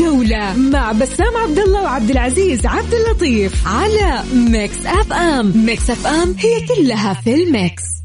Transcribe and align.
الجولة 0.00 0.56
مع 0.56 0.92
بسام 0.92 1.36
عبد 1.36 1.58
الله 1.58 1.82
وعبد 1.82 2.10
العزيز 2.10 2.66
عبد 2.66 2.94
اللطيف 2.94 3.66
على 3.66 4.24
ميكس 4.34 4.86
أف 4.86 5.12
أم. 5.12 5.52
ميكس 5.66 5.90
أف 5.90 6.06
أم 6.06 6.34
هي 6.38 6.66
كلها 6.66 7.14
في 7.14 7.34
ال 7.34 7.47
mix. 7.47 7.99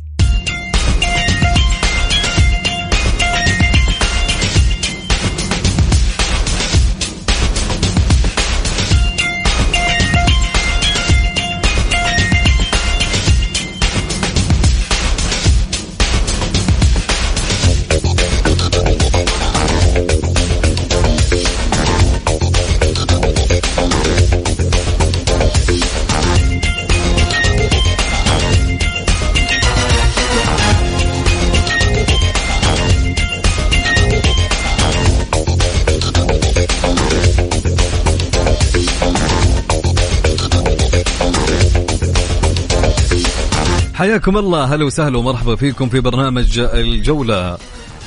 حياكم 44.06 44.38
الله. 44.38 44.64
هلا 44.64 44.86
وسهلا 44.86 45.18
ومرحبا 45.18 45.56
فيكم 45.56 45.90
في 45.90 46.00
برنامج 46.00 46.60
الجولة. 46.60 47.58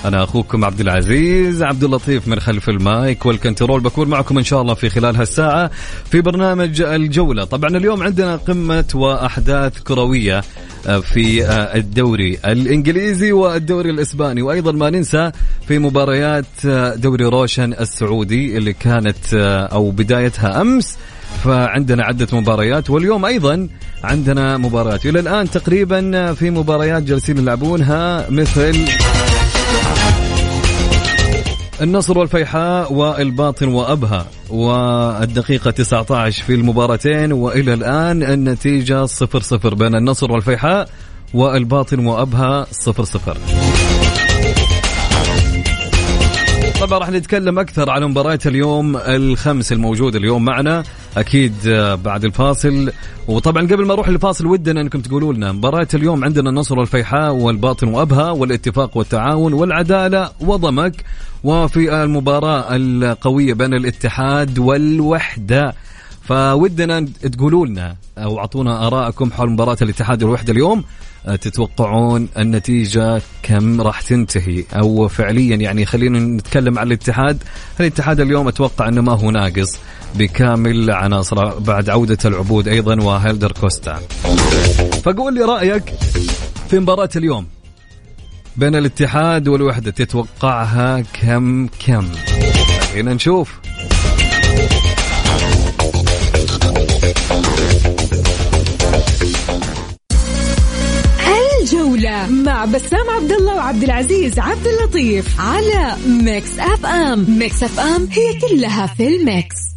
أنا 0.04 0.24
أخوكم 0.24 0.64
عبد 0.64 0.80
العزيز 0.80 1.62
عبد 1.62 1.84
اللطيف 1.84 2.28
من 2.28 2.40
خلف 2.40 2.68
ال 2.68 2.83
mic 2.83 3.26
وال 3.26 3.37
control. 3.37 3.80
بكون 3.80 4.08
معكم 4.08 4.38
إن 4.38 4.44
شاء 4.44 4.62
الله 4.62 4.74
في 4.74 4.88
خلال 4.88 5.16
هالساعة 5.16 5.70
في 6.10 6.20
برنامج 6.20 6.80
الجولة. 6.80 7.44
طبعا 7.44 7.70
اليوم 7.76 8.02
عندنا 8.02 8.36
قمة 8.36 8.84
وأحداث 8.94 9.78
كروية 9.78 10.40
في 11.02 11.50
الدوري 11.50 12.38
الإنجليزي 12.44 13.32
والدوري 13.32 13.90
الإسباني. 13.90 14.42
وأيضا 14.42 14.72
ما 14.72 14.90
ننسى 14.90 15.32
في 15.68 15.78
مباريات 15.78 16.66
دوري 16.96 17.24
روشن 17.24 17.72
السعودي 17.72 18.56
اللي 18.56 18.72
كانت 18.72 19.34
أو 19.72 19.90
بدايتها 19.90 20.60
أمس 20.60 20.96
فعندنا 21.44 22.04
عدة 22.04 22.26
مباريات 22.32 22.90
واليوم 22.90 23.24
أيضا 23.24 23.68
عندنا 24.04 24.56
مباريات. 24.56 25.06
إلى 25.06 25.20
الآن 25.20 25.50
تقريبا 25.50 26.32
في 26.32 26.50
مباريات 26.50 27.02
جالسين 27.02 27.38
يلعبونها 27.38 28.30
مثل 28.30 28.84
النصر 31.82 32.18
والفيحاء 32.18 32.92
والباطن 32.92 33.68
وأبها 33.68 34.26
والدقيقة 34.50 35.70
19 35.70 36.44
في 36.44 36.54
المباراتين 36.54 37.32
وإلى 37.32 37.74
الآن 37.74 38.22
النتيجة 38.22 39.06
0-0 39.06 39.10
بين 39.74 39.94
النصر 39.94 40.32
والفيحاء 40.32 40.88
والباطن 41.34 42.06
وأبها 42.06 42.64
0-0 42.64 42.68
طبعا 46.80 46.98
راح 46.98 47.10
نتكلم 47.10 47.58
أكثر 47.58 47.90
عن 47.90 48.04
مباراه 48.04 48.38
اليوم 48.46 48.96
الخمس 48.96 49.72
الموجوده 49.72 50.18
اليوم 50.18 50.44
معنا. 50.44 50.82
أكيد 51.20 51.54
بعد 52.04 52.24
الفاصل. 52.24 52.92
وطبعا 53.28 53.62
قبل 53.62 53.86
ما 53.86 53.92
أروح 53.92 54.08
الفاصل 54.08 54.46
ودنا 54.46 54.80
أنكم 54.80 55.00
تقولوا 55.00 55.32
لنا 55.32 55.52
مباراة 55.52 55.88
اليوم 55.94 56.24
عندنا 56.24 56.50
النصر 56.50 56.78
والفيحاء 56.78 57.34
والباطن 57.34 57.88
وأبها 57.88 58.30
والاتفاق 58.30 58.96
والتعاون 58.96 59.52
والعدالة 59.52 60.30
وضمك. 60.40 61.04
وفي 61.44 62.02
المباراة 62.02 62.66
القوية 62.70 63.54
بين 63.54 63.74
الاتحاد 63.74 64.58
والوحدة. 64.58 65.74
فودنا 66.28 67.00
تقولوا 67.32 67.66
لنا 67.66 67.96
أو 68.18 68.38
أعطونا 68.38 68.86
ارائكم 68.86 69.32
حول 69.32 69.50
مباراة 69.50 69.76
الاتحاد 69.82 70.22
والوحده 70.22 70.52
اليوم. 70.52 70.84
تتوقعون 71.40 72.28
النتيجة 72.38 73.22
كم 73.42 73.80
راح 73.80 74.00
تنتهي؟ 74.00 74.64
أو 74.72 75.08
فعليا 75.08 75.56
يعني 75.56 75.86
خلينا 75.86 76.18
نتكلم 76.18 76.78
عن 76.78 76.86
الاتحاد. 76.86 77.42
الاتحاد 77.80 78.20
اليوم 78.20 78.48
أتوقع 78.48 78.88
أنه 78.88 79.00
ما 79.00 79.12
هو 79.12 79.30
ناقص 79.30 79.78
بكامل 80.14 80.90
عناصره 80.90 81.58
بعد 81.58 81.90
عودة 81.90 82.18
العبود 82.24 82.68
أيضا 82.68 83.02
وهيلدر 83.02 83.52
كوستا. 83.52 83.96
فقول 85.04 85.34
لي 85.34 85.40
رأيك 85.40 85.92
في 86.70 86.78
مباراة 86.78 87.10
اليوم 87.16 87.46
بين 88.56 88.74
الاتحاد 88.74 89.48
والوحدة 89.48 89.90
تتوقعها 89.90 91.00
كم 91.00 91.66
كم؟ 91.66 92.08
خلينا 92.92 93.14
نشوف. 93.14 93.67
الجولة 101.60 102.26
مع 102.30 102.64
بسام 102.64 103.10
عبد 103.10 103.32
الله 103.32 103.54
وعبد 103.56 103.82
العزيز 103.82 104.38
عبد 104.38 104.66
اللطيف 104.66 105.40
على 105.40 105.96
ميكس 106.06 106.58
أف 106.58 106.86
أم. 106.86 107.38
ميكس 107.38 107.62
أف 107.62 107.80
أم 107.80 108.08
هي 108.12 108.40
كلها 108.40 108.86
في 108.86 109.08
ال 109.08 109.20
mix. 109.20 109.67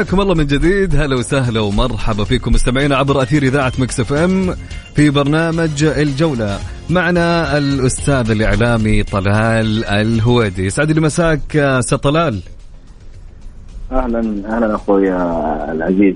حياكم 0.00 0.20
الله 0.20 0.34
من 0.34 0.46
جديد. 0.46 0.96
هلا 0.96 1.16
وسهلا 1.16 1.60
ومرحبا 1.60 2.24
فيكم 2.24 2.52
مستمعينا 2.52 2.96
عبر 2.96 3.22
أثير 3.22 3.42
إذاعة 3.42 3.72
مكس 3.78 4.00
إف 4.00 4.12
إم 4.12 4.54
في 4.94 5.10
برنامج 5.10 5.84
الجولة. 5.84 6.58
معنا 6.90 7.58
الأستاذ 7.58 8.30
الإعلامي 8.30 9.02
طلال 9.02 9.84
الهويدي. 9.84 10.66
يسعد 10.66 10.90
لي 10.90 11.00
مساك 11.00 11.56
أستاذ 11.56 11.98
طلال. 11.98 12.40
أهلا 13.92 14.18
أهلا 14.56 14.74
أخوي 14.74 15.12
العزيز. 15.72 16.14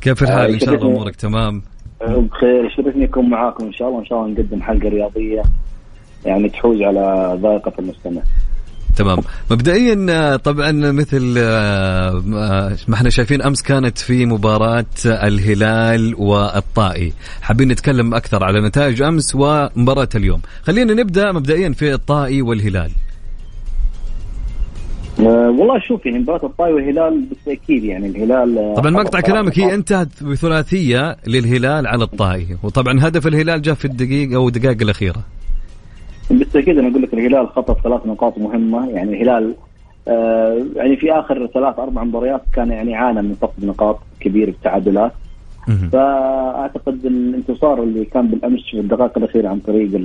كيف 0.00 0.22
الحال؟ 0.22 0.52
إن 0.52 0.60
شاء 0.60 0.74
الله 0.74 0.86
أمورك 0.86 1.16
تمام. 1.16 1.62
بخير. 2.00 2.64
يشرفني 2.64 3.04
أكون 3.04 3.30
معاكم 3.30 3.64
إن 3.64 3.72
شاء 3.72 3.88
الله. 3.88 4.00
إن 4.00 4.04
شاء 4.04 4.18
الله 4.18 4.30
نقدم 4.32 4.62
حلقة 4.62 4.88
رياضية 4.88 5.42
يعني 6.24 6.48
تحوز 6.48 6.82
على 6.82 7.38
ذائقة 7.42 7.72
المستمع. 7.78 8.22
تمام. 8.96 9.18
مبدئيا 9.50 10.36
طبعا 10.36 10.72
مثل 10.72 11.34
ما 12.86 12.94
إحنا 12.94 13.10
شايفين 13.10 13.42
أمس 13.42 13.62
كانت 13.62 13.98
في 13.98 14.26
مباراة 14.26 14.84
الهلال 15.06 16.14
والطائي. 16.14 17.12
حابين 17.42 17.68
نتكلم 17.68 18.14
أكثر 18.14 18.44
على 18.44 18.60
نتائج 18.60 19.02
أمس 19.02 19.34
ومباراة 19.34 20.08
اليوم. 20.14 20.40
خلينا 20.62 20.94
نبدأ 20.94 21.32
مبدئيا 21.32 21.72
في 21.72 21.94
الطائي 21.94 22.42
والهلال. 22.42 22.90
والله 25.18 25.80
شوف 25.88 26.06
يعني 26.06 26.18
مباراة 26.18 26.46
الطائي 26.46 26.72
والهلال 26.72 27.24
بالتأكيد 27.28 27.84
يعني 27.84 28.06
الهلال 28.06 28.74
طبعا 28.76 28.90
مقطع 28.90 29.20
كلامك 29.20 29.58
هي 29.58 29.74
انتهت 29.74 30.22
بثلاثية 30.22 31.16
للهلال 31.26 31.86
على 31.86 32.04
الطائي. 32.04 32.56
وطبعا 32.62 32.98
هدف 33.00 33.26
الهلال 33.26 33.62
جاء 33.62 33.74
في 33.74 33.84
الدقيقة 33.84 34.36
أو 34.36 34.48
الدقائق 34.48 34.82
الأخيرة. 34.82 35.24
بالتاكيد 36.30 36.78
أنا 36.78 36.88
أقول 36.88 37.02
لك 37.02 37.14
الهلال 37.14 37.48
خطف 37.48 37.82
ثلاث 37.82 38.06
نقاط 38.06 38.38
مهمة 38.38 38.90
يعني 38.90 39.12
الهلال 39.12 39.54
آه 40.08 40.64
يعني 40.76 40.96
في 40.96 41.12
آخر 41.12 41.46
ثلاث 41.46 41.78
أربع 41.78 42.04
مباريات 42.04 42.42
كان 42.52 42.70
يعني 42.70 42.94
عانى 42.94 43.22
من 43.22 43.34
فقد 43.34 43.64
نقاط 43.64 43.98
كبير 44.20 44.50
في 44.50 44.56
التعادلات. 44.56 45.12
فأعتقد 45.92 47.06
الانتصار 47.06 47.82
اللي 47.82 48.04
كان 48.04 48.28
بالأمس 48.28 48.64
في 48.70 48.80
الدقائق 48.80 49.18
الأخيرة 49.18 49.48
عن 49.48 49.58
طريق 49.58 50.00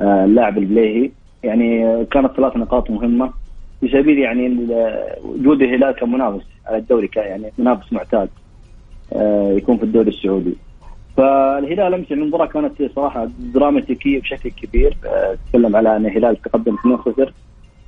اللاعب 0.00 0.58
البليهي 0.58 1.10
يعني 1.42 2.04
كانت 2.04 2.32
ثلاث 2.36 2.56
نقاط 2.56 2.90
مهمة. 2.90 3.30
في 3.80 3.88
سبيل 3.88 4.18
يعني 4.18 4.66
وجود 5.24 5.62
الهلال 5.62 5.94
كمنافس 5.94 6.44
على 6.66 6.76
الدوري 6.76 7.10
يعني 7.16 7.52
منافس 7.58 7.92
معتاد 7.92 8.28
آه 9.12 9.52
يكون 9.52 9.76
في 9.76 9.82
الدوري 9.82 10.08
السعودي. 10.08 10.54
فالهلال 11.18 11.94
امس 11.94 12.12
المباراة 12.12 12.46
كانت 12.46 12.82
صراحة 12.96 13.28
دراماتيكية 13.54 14.20
بشكل 14.20 14.50
كبير 14.50 14.96
تكلم 15.48 15.76
على 15.76 15.96
أن 15.96 16.06
الهلال 16.06 16.42
تقدم 16.42 16.76
2-0 16.76 17.30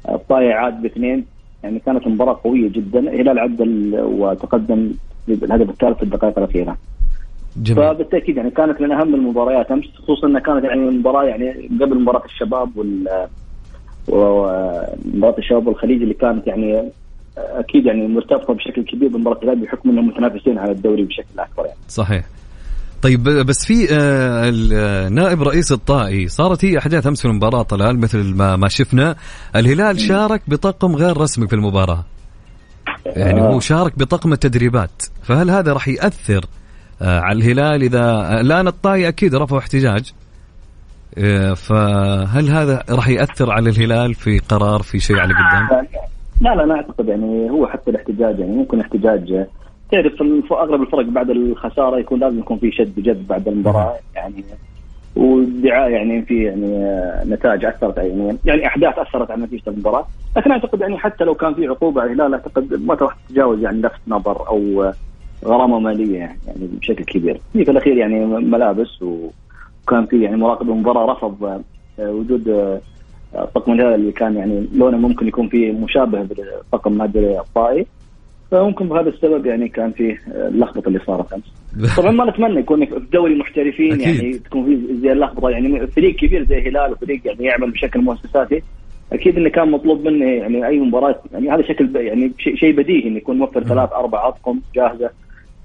الطائي 0.09 0.53
عاد 0.53 0.83
باثنين 0.83 1.25
يعني 1.63 1.79
كانت 1.79 2.07
مباراه 2.07 2.41
قوية 2.45 2.69
جدا 2.69 2.99
الهلال 2.99 3.39
عدل 3.39 4.01
وتقدم 4.01 4.93
بالهدف 5.29 5.71
الثالث 5.71 5.97
في 5.97 6.03
الدقائق 6.03 6.39
الأخيرة 6.39 6.77
جميل. 7.57 7.83
فبالتأكيد 7.83 8.37
يعني 8.37 8.51
كانت 8.51 8.81
من 8.81 8.93
أهم 8.93 9.15
المباريات 9.15 9.71
أمس 9.71 9.85
خصوصا 9.95 10.27
أنها 10.27 10.41
كانت 10.41 10.65
يعني 10.65 10.81
مباراه 10.81 11.25
يعني 11.25 11.69
قبل 11.81 12.01
مباراة 12.01 12.25
الشباب 12.25 12.77
وال 12.77 13.29
ومباراه 14.09 15.39
الشباب 15.39 15.67
والخليج 15.67 16.03
اللي 16.03 16.15
كانت 16.15 16.47
يعني 16.47 16.89
أكيد 17.39 17.87
يعني 17.87 18.09
مرتبطة 18.09 18.55
بشكل 18.55 18.83
كبير 18.83 19.09
بمباراة 19.09 19.39
الهلال 19.43 19.59
بحكم 19.59 19.91
أنهم 19.91 20.09
متنافسين 20.09 20.59
على 20.59 20.73
الدوري 20.73 21.05
بشكل 21.05 21.39
أكبر 21.39 21.65
يعني. 21.67 21.79
صحيح. 21.89 22.25
طيب 23.03 23.23
بس 23.23 23.67
في 23.67 23.89
آه، 23.93 25.09
نائب 25.09 25.43
رئيس 25.43 25.73
الطائي 25.73 26.29
صارت 26.29 26.65
هي 26.65 26.79
أحداث 26.79 27.07
أمس 27.07 27.23
في 27.23 27.29
المباراة 27.29 27.63
طلال 27.63 28.01
مثل 28.01 28.35
ما 28.35 28.57
ما 28.57 28.69
شفنا. 28.69 29.17
الهلال 29.57 30.01
شارك 30.01 30.43
بطاقم 30.49 30.97
غير 30.97 31.17
رسمي 31.17 31.49
في 31.49 31.53
المباراة. 31.53 32.05
يعني 33.07 33.41
هو 33.41 33.61
شارك 33.61 33.99
بطاقم 33.99 34.33
التدريبات. 34.33 35.03
فهل 35.23 35.51
هذا 35.51 35.73
راح 35.73 35.89
يأثر 35.89 36.45
آه، 37.03 37.21
على 37.21 37.39
الهلال 37.39 37.83
إذا 37.83 38.41
الآن 38.41 38.67
الطائي 38.67 39.09
أكيد 39.09 39.35
رفعوا 39.35 39.61
احتجاج. 39.61 40.13
آه، 41.19 41.55
فهل 41.55 42.51
هذا 42.51 42.85
راح 42.91 43.09
يأثر 43.09 43.51
على 43.51 43.71
الهلال 43.71 44.15
في 44.15 44.39
قرار 44.39 44.83
في 44.83 45.01
شيء 45.01 45.19
على 45.19 45.35
قدام؟ 45.35 45.87
لا 46.41 46.55
لا 46.55 46.63
لا 46.63 46.75
أعتقد 46.75 47.09
يعني 47.09 47.51
هو 47.51 47.67
حتى 47.67 47.91
الاحتجاج 47.91 48.39
يعني 48.39 48.53
ممكن 48.53 48.81
احتجاج 48.81 49.47
تعرف 49.93 50.53
أغلب 50.53 50.83
الفرق 50.83 51.05
بعد 51.05 51.31
الخسارة 51.31 51.99
يكون 51.99 52.21
لازم 52.21 52.39
يكون 52.39 52.59
في 52.59 52.71
شد 52.73 53.03
جذب 53.03 53.27
بعد 53.29 53.49
المباراة 53.49 53.97
يعني 54.15 54.45
والدعايه 55.17 55.95
يعني 55.95 56.23
في 56.23 56.45
يعني 56.45 56.87
نتائج 57.35 57.65
أثرت 57.65 57.97
يعني 57.99 58.37
يعني 58.45 58.67
أحداث 58.67 58.99
أثرت 58.99 59.31
على 59.31 59.43
نتيجة 59.43 59.63
المباراة، 59.67 60.07
لكن 60.37 60.51
أعتقد 60.51 60.81
يعني 60.81 60.99
حتى 60.99 61.25
لو 61.25 61.35
كان 61.35 61.55
في 61.55 61.67
عقوبة 61.67 62.01
على 62.01 62.13
الهلال 62.13 62.35
أعتقد 62.35 62.83
ما 62.87 62.95
راح 62.95 63.17
تتجاوز 63.29 63.63
يعني 63.63 63.81
لفت 63.81 64.01
نظر 64.09 64.49
أو 64.49 64.93
غرامة 65.45 65.79
مالية 65.79 66.19
يعني 66.19 66.39
بشكل 66.59 67.05
كبير، 67.05 67.41
في 67.53 67.65
في 67.65 67.71
الأخير 67.71 67.97
يعني 67.97 68.27
ملابس 68.27 69.03
وكان 69.03 70.07
في 70.07 70.23
يعني 70.23 70.37
مراقب 70.37 70.71
المباراة 70.71 71.13
رفض 71.13 71.63
وجود 71.99 72.81
طقم 73.55 73.73
الهلال 73.73 73.95
اللي 73.95 74.13
كان 74.13 74.37
يعني 74.37 74.67
لونه 74.75 74.99
ممكن 74.99 75.29
يكون 75.29 75.49
فيه 75.49 75.73
مشابه 75.73 76.27
بطقم 76.73 76.99
نادي 76.99 77.39
الطائي 77.41 77.87
فممكن 78.51 78.89
بهذا 78.89 79.09
السبب 79.09 79.47
يعني 79.47 79.69
كان 79.69 79.91
فيه 79.91 80.21
اللخبطة 80.29 80.89
اللي 80.89 80.99
صارت 81.07 81.33
أمس. 81.33 81.97
طبعا 81.99 82.11
ما 82.11 82.31
نتمنى 82.31 82.61
يكون 82.61 82.87
في 82.87 83.07
دوري 83.13 83.35
محترفين 83.35 83.93
أكيد. 83.93 84.07
يعني 84.07 84.39
تكون 84.39 84.65
في 84.65 84.95
زي 85.03 85.13
اللخبطة 85.13 85.51
يعني 85.51 85.87
فريق 85.87 86.17
كبير 86.17 86.45
زي 86.45 86.59
الهلال 86.59 86.93
وفريق 86.93 87.21
يعني 87.25 87.45
يعمل 87.45 87.71
بشكل 87.71 88.01
مؤسساتي. 88.01 88.63
أكيد 89.13 89.37
إنه 89.37 89.51
كان 89.51 89.71
مطلوب 89.71 90.05
منه 90.05 90.25
يعني 90.25 90.67
أي 90.67 90.81
مباراة 90.81 91.21
يعني 91.33 91.51
هذا 91.51 91.63
شكل 91.63 91.97
يعني 91.97 92.33
شيء 92.39 92.77
بديهي 92.77 93.09
إنه 93.09 93.17
يكون 93.17 93.39
موفر 93.39 93.65
ثلاث 93.65 93.93
أربع 93.93 94.29
اطقم 94.29 94.61
جاهزة 94.75 95.11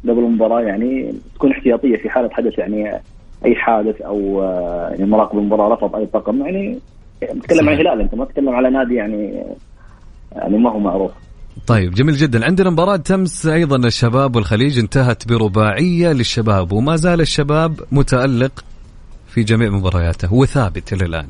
قبل 0.04 0.20
المباراة 0.20 0.62
يعني 0.62 1.14
تكون 1.36 1.52
احتياطية 1.52 1.98
في 1.98 2.10
حالة 2.10 2.30
حدث 2.30 2.60
يعني 2.60 2.92
أي 3.46 3.56
حادث 3.56 4.02
أو 4.02 4.44
يعني 4.92 5.06
مراقب 5.06 5.38
المباراة 5.38 5.74
رفض 5.74 5.96
أي 5.96 6.06
طقم 6.06 6.46
يعني 6.46 6.80
تتكلم 7.22 7.70
عن 7.70 7.76
الهلال 7.76 8.02
أنت 8.02 8.16
ما 8.16 8.26
تتكلم 8.26 8.50
على 8.50 8.70
نادي 8.70 8.96
يعني 8.96 9.44
يعني 10.36 10.58
ما 10.58 10.72
هو 10.72 10.80
معروف. 10.80 11.12
طيب 11.68 11.94
جميل 11.94 12.16
جدا. 12.16 12.46
عندنا 12.46 12.70
مباراة 12.70 12.96
تمس 12.96 13.46
أيضا 13.46 13.88
الشباب 13.88 14.36
والخليج 14.36 14.80
انتهت 14.80 15.28
برباعية 15.28 16.14
للشباب 16.14 16.72
وما 16.72 16.96
زال 16.96 17.22
الشباب 17.22 17.80
متألق 17.92 18.66
في 19.28 19.44
جميع 19.44 19.70
مبارياته 19.70 20.34
وثابت 20.34 20.94
إلى 20.94 21.06
الآن. 21.06 21.28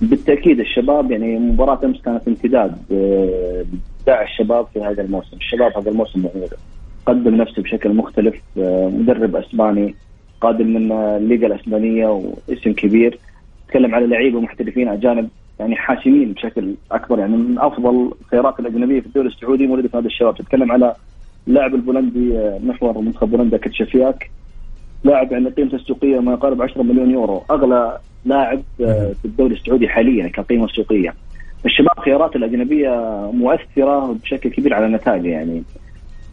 بالتأكيد 0.00 0.60
الشباب 0.60 1.10
يعني 1.10 1.38
مباراة 1.38 1.80
أمس 1.84 2.02
كانت 2.04 2.28
امتداد 2.28 2.76
داع 4.06 4.22
الشباب 4.22 4.66
في 4.74 4.80
هذا 4.80 5.02
الموسم. 5.02 5.36
الشباب 5.36 5.72
هذا 5.76 5.90
الموسم 5.90 6.24
يعني 6.24 6.46
قدم 7.06 7.34
نفسه 7.34 7.62
بشكل 7.62 7.94
مختلف 7.94 8.34
مدرب 8.96 9.36
أسباني 9.36 9.94
قادم 10.40 10.66
من 10.66 10.92
الليغا 10.92 11.46
الأسبانية 11.46 12.06
واسم 12.06 12.72
كبير. 12.72 13.18
تكلم 13.68 13.94
على 13.94 14.06
لعيبة 14.06 14.40
محترفين 14.40 14.88
أجانب 14.88 15.28
يعني 15.60 15.76
حاشمين 15.76 16.32
بشكل 16.32 16.74
أكبر. 16.92 17.18
يعني 17.18 17.36
من 17.36 17.58
أفضل 17.58 18.12
الخيارات 18.20 18.60
الأجنبية 18.60 19.00
في 19.00 19.06
الدوري 19.06 19.28
السعودي 19.28 19.66
موجوده 19.66 19.88
في 19.88 19.96
هذا 19.96 20.06
الشباب. 20.06 20.36
تتكلم 20.36 20.72
على 20.72 20.94
لاعب 21.46 21.74
البولندي 21.74 22.38
آه، 22.38 22.58
محور 22.64 22.98
منتخب 22.98 23.30
بولندا 23.30 23.56
كتشافياك. 23.56 24.30
لاعب 25.04 25.32
يعني 25.32 25.48
قيمته 25.48 25.74
السوقية 25.74 26.20
ما 26.20 26.32
يقارب 26.32 26.62
10 26.62 26.82
مليون 26.82 27.10
يورو. 27.10 27.42
أغلى 27.50 27.98
لاعب 28.24 28.62
آه، 28.80 29.12
في 29.12 29.24
الدوري 29.24 29.54
السعودي 29.54 29.88
حاليا 29.88 30.28
كقيمة 30.28 30.66
سوقية. 30.66 31.14
الشباب 31.66 31.98
خيارات 31.98 32.36
الأجنبية 32.36 32.90
مؤثرة 33.32 34.12
بشكل 34.22 34.50
كبير 34.50 34.74
على 34.74 34.86
النتائج 34.86 35.24
يعني. 35.24 35.62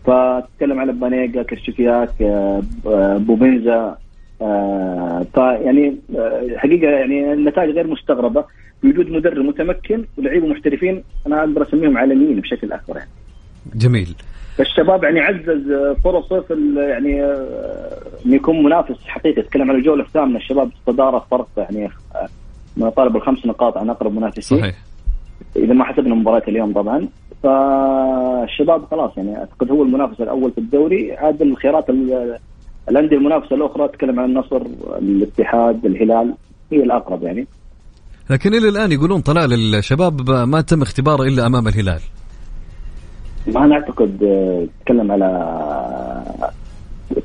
فتتكلم 0.05 0.79
على 0.79 0.91
بانيجا 0.91 1.43
كرشفياك 1.43 2.09
آه، 4.43 5.25
فيعني 5.33 5.97
حقيقة 6.55 6.89
يعني 6.89 7.33
النتائج 7.33 7.69
غير 7.69 7.87
مستغربة 7.87 8.45
بوجود 8.83 9.09
مدرب 9.09 9.45
متمكن 9.45 10.05
ولاعيبه 10.17 10.47
محترفين 10.47 11.03
أنا 11.27 11.39
أقدر 11.39 11.63
أسميهم 11.63 11.97
عالميين 11.97 12.39
بشكل 12.39 12.71
أكبر 12.71 12.97
يعني. 12.97 13.09
جميل. 13.75 14.15
الشباب 14.59 15.03
يعني 15.03 15.19
عزز 15.19 15.73
فرصه 16.03 16.41
في 16.41 16.73
يعني 16.77 17.23
انه 18.25 18.35
يكون 18.35 18.63
منافس 18.63 19.07
حقيقي 19.07 19.41
تتكلم 19.41 19.71
عن 19.71 19.75
الجولة 19.75 20.03
الثامنة 20.03 20.37
الشباب 20.37 20.69
صداره 20.87 21.25
فرق 21.31 21.47
يعني 21.57 21.89
ما 22.77 22.87
يقارب 22.87 23.15
الخمس 23.15 23.45
نقاط 23.45 23.77
عن 23.77 23.89
أقرب 23.89 24.15
منافسين. 24.15 24.59
صحيح. 24.59 24.75
إذا 25.55 25.73
ما 25.73 25.83
حسبنا 25.83 26.15
مباراة 26.15 26.43
اليوم 26.47 26.73
طبعا 26.73 27.07
فالشباب 27.43 28.85
خلاص 28.85 29.17
يعني 29.17 29.37
أعتقد 29.37 29.71
هو 29.71 29.83
المنافس 29.83 30.21
الأول 30.21 30.51
في 30.51 30.57
الدوري 30.57 31.13
عاد 31.13 31.41
الخيارات 31.41 31.89
الأندية 32.89 33.17
المنافسة 33.17 33.55
الأخرى 33.55 33.87
تتكلم 33.87 34.19
عن 34.19 34.25
النصر 34.25 34.61
الاتحاد 34.97 35.85
الهلال 35.85 36.33
هي 36.71 36.83
الأقرب 36.83 37.23
يعني. 37.23 37.47
لكن 38.29 38.53
إلى 38.53 38.69
الآن 38.69 38.91
يقولون 38.91 39.21
طلال 39.21 39.75
الشباب 39.75 40.29
ما 40.29 40.61
تم 40.61 40.81
اختباره 40.81 41.23
إلا 41.23 41.45
أمام 41.45 41.67
الهلال. 41.67 41.99
ما 43.47 43.65
أنا 43.65 43.75
اعتقد 43.75 44.17
تتكلم 44.79 45.11
على 45.11 45.29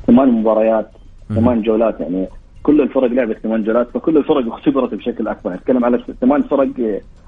ثمان 0.07 0.31
مباريات 0.31 0.91
ثمان 1.29 1.61
جولات 1.61 1.99
يعني. 1.99 2.27
كل 2.63 2.81
الفرق 2.81 3.11
لعبت 3.11 3.37
ثمان 3.37 3.63
جولات 3.63 3.89
فكل 3.93 4.17
الفرق 4.17 4.53
اختبرت 4.53 4.93
بشكل 4.93 5.27
أكبر. 5.27 5.53
نتكلم 5.53 5.85
على 5.85 6.03
ثمان 6.21 6.41
فرق 6.41 6.69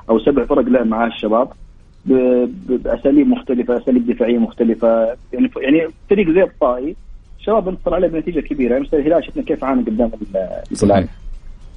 أو 0.09 0.19
سبع 0.19 0.45
فرق 0.45 0.65
لعب 0.65 0.87
معها 0.87 1.07
الشباب 1.07 1.47
بأساليب 2.05 3.27
مختلفة 3.27 3.77
أساليب 3.77 4.05
دفاعية 4.05 4.37
مختلفة 4.37 4.87
يعني 5.33 5.49
يعني 5.57 5.87
فريق 6.09 6.29
زي 6.29 6.43
الطائي 6.43 6.95
الشباب 7.41 7.67
انتصر 7.67 7.95
عليه 7.95 8.07
بنتيجه 8.07 8.39
كبيرة. 8.39 8.73
يعني 8.73 8.87
الهلال 8.93 9.25
شفنا 9.25 9.43
كيف 9.43 9.63
عانى 9.63 9.81
قدام 9.81 10.11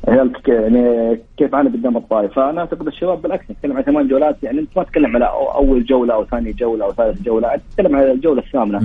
الهلال 0.08 0.30
يعني 0.48 1.20
كيف 1.36 1.54
عانى 1.54 1.68
قدام 1.68 1.96
الطائف. 1.96 2.32
فأنا 2.32 2.60
أعتقد 2.60 2.86
الشباب 2.86 3.22
بالعكس 3.22 3.50
نتكلم 3.50 3.76
عن 3.76 3.82
ثمان 3.82 4.08
جولات 4.08 4.36
يعني 4.42 4.60
أنت 4.60 4.76
ما 4.76 4.82
تتكلم 4.82 5.16
على 5.16 5.24
أول 5.54 5.84
جولة 5.84 6.14
أو 6.14 6.24
ثاني 6.24 6.52
جولة 6.52 6.84
أو 6.84 6.92
ثالث 6.92 7.22
جولة 7.22 7.56
تتكلم 7.70 7.96
على 7.96 8.12
الجولة 8.12 8.42
الثامنة. 8.42 8.80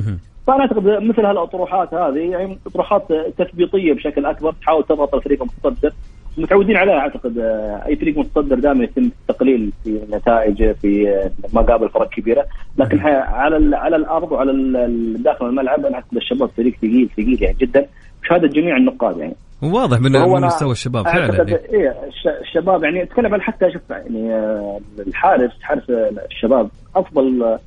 فأنا 0.48 0.62
أعتقد 0.62 0.84
مثل 0.84 1.26
هالأطروحات 1.26 1.94
هذه 1.94 2.20
يعني 2.20 2.58
أطروحات 2.68 3.08
تثبيطية 3.38 3.94
بشكل 3.94 4.26
أكبر 4.26 4.54
تحاول 4.62 4.84
تضغط 4.84 5.16
الفريق 5.16 5.44
المتصدر 5.44 5.94
متعودين 6.38 6.78
عليها 6.78 6.96
أعتقد. 6.96 7.38
أي 7.88 7.96
فريق 7.96 8.18
متصدر 8.18 8.60
دائما 8.60 8.84
يتم 8.84 9.12
التقليل 9.22 9.72
في 9.84 10.00
نتائجه 10.12 10.76
في 10.82 11.22
مقابل 11.54 11.90
فرق 11.90 12.10
كبيرة. 12.10 12.46
لكن 12.78 13.00
على 13.00 13.76
على 13.76 13.96
الأرض 13.96 14.32
وعلى 14.32 14.52
داخل 15.20 15.46
الملعب 15.46 15.86
أنا 15.86 15.96
أعتقد 15.96 16.18
الشباب 16.18 16.50
فريق 16.50 16.76
ثقيل 16.76 17.10
ثقيل 17.18 17.44
يعني 17.44 17.58
جدا. 17.60 17.86
بشهاده 18.24 18.48
جميع 18.48 18.78
النقاد 18.78 19.18
يعني. 19.18 19.36
واضح 19.62 20.00
من, 20.00 20.12
من 20.12 20.42
مستوى 20.42 20.72
الشباب 20.72 21.04
فعلا 21.06 21.36
يعني. 21.36 21.56
إيه. 21.56 21.96
الشباب 22.42 22.84
يعني 22.84 23.04
أتكلم 23.04 23.34
عن 23.34 23.42
حتى 23.42 23.72
شوف 23.72 23.82
يعني 23.90 24.34
آه، 24.34 24.80
الحارس 25.08 25.52
حارس 25.62 25.84
الشباب 26.32 26.70
أفضل 26.96 27.58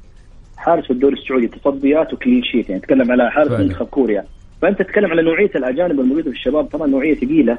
حارس 0.56 0.84
في 0.84 0.90
الدوري 0.90 1.14
السعودي 1.14 1.48
تصديات 1.48 2.12
وكلين 2.14 2.42
شيت 2.42 2.68
يعني. 2.68 2.80
تتكلم 2.80 3.12
على 3.12 3.30
حارس 3.30 3.50
منتخب 3.50 3.86
كوريا. 3.86 4.24
فأنت 4.62 4.82
تتكلم 4.82 5.10
على 5.10 5.22
نوعية 5.22 5.50
الأجانب 5.54 6.00
الموجودة 6.00 6.30
في 6.30 6.36
الشباب 6.36 6.64
طبعا 6.64 6.86
نوعية 6.86 7.14
ثقيلة. 7.14 7.58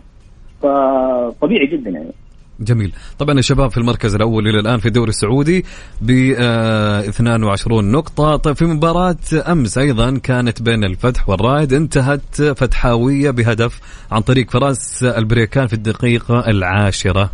فطبيعي 0.64 1.66
جدا 1.68 1.90
يعني. 1.90 2.12
جميل. 2.60 2.94
طبعا 3.20 3.40
الشباب 3.40 3.72
في 3.72 3.78
المركز 3.78 4.16
الأول 4.16 4.48
إلى 4.48 4.60
الآن 4.60 4.78
في 4.78 4.86
الدوري 4.86 5.10
السعودي 5.10 5.66
ب 6.02 6.12
22 6.12 7.92
نقطة. 7.92 8.36
طيب 8.36 8.56
في 8.56 8.66
مباراة 8.66 9.16
أمس 9.52 9.78
أيضا 9.78 10.18
كانت 10.18 10.62
بين 10.62 10.84
الفتح 10.84 11.30
والرائد 11.30 11.74
انتهت 11.74 12.42
فتحاوية 12.42 13.32
بهدف 13.32 13.80
عن 14.12 14.22
طريق 14.22 14.52
فراس 14.52 15.04
البريكان 15.04 15.68
في 15.68 15.74
الدقيقة 15.74 16.50
العاشرة. 16.50 17.30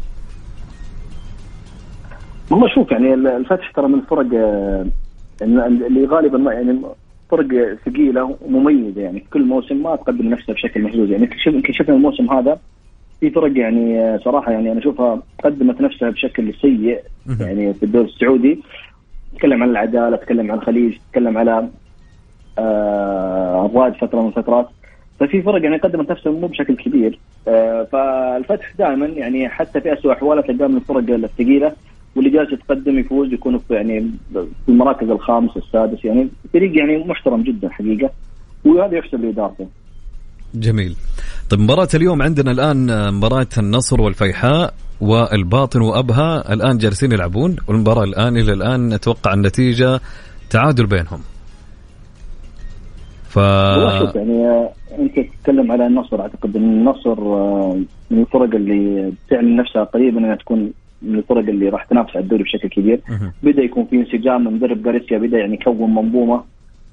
والله 2.52 2.68
شوف 2.76 2.92
يعني 2.92 3.14
الفتح 3.14 3.72
ترى 3.72 3.88
من 3.88 4.00
الفرق 4.00 4.28
آه، 4.34 4.86
اللي 5.42 6.06
غالبا 6.06 6.54
يعني 6.54 6.82
فرق 7.32 7.78
ثقيلة 7.86 8.38
ومميزة 8.42 9.02
يعني. 9.02 9.24
كل 9.34 9.46
موسم 9.46 9.84
ما 9.84 9.96
تقدم 9.96 10.30
نفسها 10.30 10.54
بشكل 10.56 10.84
محدود 10.84 11.10
يعني 11.10 11.30
يمكن 11.48 11.74
شفنا 11.74 11.96
الموسم 11.96 12.30
هذا 12.32 12.60
في 13.20 13.30
فرق 13.30 13.58
يعني 13.58 14.20
صراحة 14.20 14.52
يعني 14.52 14.72
أنا 14.72 14.80
أشوفها 14.80 15.22
قدمت 15.44 15.82
نفسها 15.82 16.10
بشكل 16.10 16.54
سيء 16.54 17.00
يعني 17.40 17.74
في 17.74 17.84
الدوري 17.84 18.06
السعودي. 18.08 18.60
تكلم 19.36 19.64
عن 19.64 19.70
العدالة 19.70 20.18
تكلم 20.18 20.52
عن 20.52 20.58
الخليج 20.58 20.94
تكلم 21.12 21.38
على 21.38 21.68
آه 22.60 23.66
الرائد 23.66 23.94
فترة 23.94 24.22
من 24.22 24.28
الفترات. 24.28 24.70
ففي 25.20 25.42
فرق 25.42 25.64
يعني 25.64 25.78
قدمت 25.78 26.12
نفسها 26.12 26.32
مو 26.32 26.48
بشكل 26.48 26.76
كبير. 26.76 27.20
آه 27.48 27.84
فالفتح 27.84 28.74
دائما 28.80 29.06
يعني 29.06 29.50
حتى 29.50 29.82
في 29.82 29.94
اسوء 29.94 30.14
أحواله 30.14 30.42
تلقاه 30.42 30.68
من 30.68 30.76
الفرق 30.76 31.10
الثقيلة 31.10 31.72
واللي 32.16 32.30
جالس 32.30 32.54
يتقدم 32.54 33.00
يفوز 33.00 33.34
يكون 33.34 33.58
في 33.58 33.74
يعني 33.74 34.12
في 34.34 34.70
المراكز 34.70 35.10
الخامس 35.10 35.58
السادس 35.58 36.06
يعني 36.06 36.30
فريق 36.54 36.78
يعني 36.78 36.98
محترم 36.98 37.42
جدا 37.42 37.70
حقيقة. 37.70 38.10
وهذا 38.66 38.98
يحسب 38.98 39.26
لإدارته. 39.26 39.68
جميل. 40.56 40.96
طيب 41.50 41.60
مباراة 41.60 41.88
اليوم 41.94 42.22
عندنا 42.22 42.52
الآن 42.52 43.14
مباراة 43.14 43.48
النصر 43.58 44.02
والفيحاء 44.02 44.74
والباطن 45.02 45.82
وأبها 45.82 46.54
الآن 46.54 46.78
جالسين 46.78 47.12
يلعبون 47.12 47.56
والمباراة 47.68 48.04
الآن 48.04 48.38
إلى 48.38 48.54
الآن 48.54 48.94
أتوقع 48.94 49.34
النتيجة 49.34 50.00
تعادل 50.50 50.86
بينهم. 50.86 51.20
ف 53.30 53.36
يعني 53.36 54.70
أنت 55.00 55.20
تتكلم 55.20 55.72
على 55.72 55.88
النصر 55.88 56.22
أعتقد 56.22 56.56
إن 56.56 56.64
النصر 56.64 57.20
آه، 57.22 57.80
من 58.12 58.20
الفرق 58.20 58.56
اللي 58.56 59.14
تعلن 59.30 59.56
نفسها 59.56 59.84
قريبا 59.84 60.20
إنها 60.20 60.36
تكون 60.36 60.72
من 61.02 61.16
الفرق 61.16 61.50
اللي 61.50 61.70
راح 61.70 61.84
تنافس 61.86 62.10
على 62.16 62.24
الدوري 62.24 62.44
بشكل 62.44 62.68
كبير. 62.70 63.02
بدأ 63.44 63.62
يكون 63.62 63.86
في 63.86 63.96
انسجام 63.96 64.44
من 64.44 64.54
مدرب 64.54 64.84
جاريسيا 64.84 65.18
بدأ 65.18 65.38
يعني 65.38 65.54
يكون 65.54 65.96
منظومة. 65.96 66.44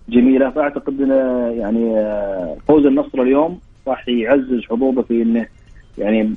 جميله 0.08 0.50
فأعتقد 0.50 1.00
إن 1.00 1.10
يعني 1.58 1.94
فوز 2.68 2.86
النصر 2.86 3.22
اليوم 3.22 3.58
راح 3.88 4.08
يعزز 4.08 4.64
حظوظه 4.70 5.02
في 5.02 5.22
إنه 5.22 5.46
يعني 5.98 6.32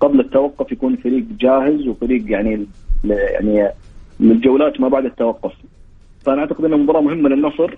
قبل 0.00 0.20
التوقف 0.20 0.72
يكون 0.72 0.96
فريق 0.96 1.24
جاهز 1.40 1.86
وفريق 1.86 2.30
يعني 2.30 2.66
يعني 3.04 3.68
للجولات 4.20 4.80
ما 4.80 4.88
بعد 4.88 5.04
التوقف. 5.04 5.52
فأنا 6.20 6.40
أعتقد 6.40 6.64
انها 6.64 6.78
مباراة 6.78 7.00
مهمة 7.00 7.28
للنصر 7.28 7.74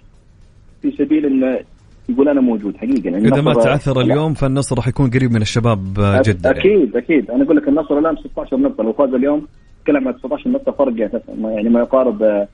في 0.82 0.90
سبيل 0.90 1.26
انه 1.26 1.58
يقول 2.08 2.28
أنا 2.28 2.40
موجود 2.40 2.76
حقيقة. 2.76 3.10
يعني 3.10 3.28
إذا 3.28 3.40
ما 3.40 3.54
تعثر 3.54 4.00
اليوم 4.00 4.34
فالنصر 4.34 4.76
راح 4.76 4.88
يكون 4.88 5.10
قريب 5.10 5.32
من 5.32 5.42
الشباب 5.42 5.78
جدا 6.24 6.50
أكيد 6.50 6.64
يعني. 6.64 6.98
أكيد 6.98 7.30
أنا 7.30 7.44
أقول 7.44 7.56
لك 7.56 7.68
النصر 7.68 7.98
الآن 7.98 8.16
16 8.16 8.56
نقطة. 8.56 8.84
لو 8.84 8.92
فاز 8.92 9.14
اليوم 9.14 9.46
تكلم 9.84 10.08
عن 10.08 10.16
19 10.18 10.50
نقطة 10.50 10.72
فرق 10.72 11.10
يعني 11.44 11.68
ما 11.68 11.80
يقارب 11.80 12.22
آه، 12.22 12.48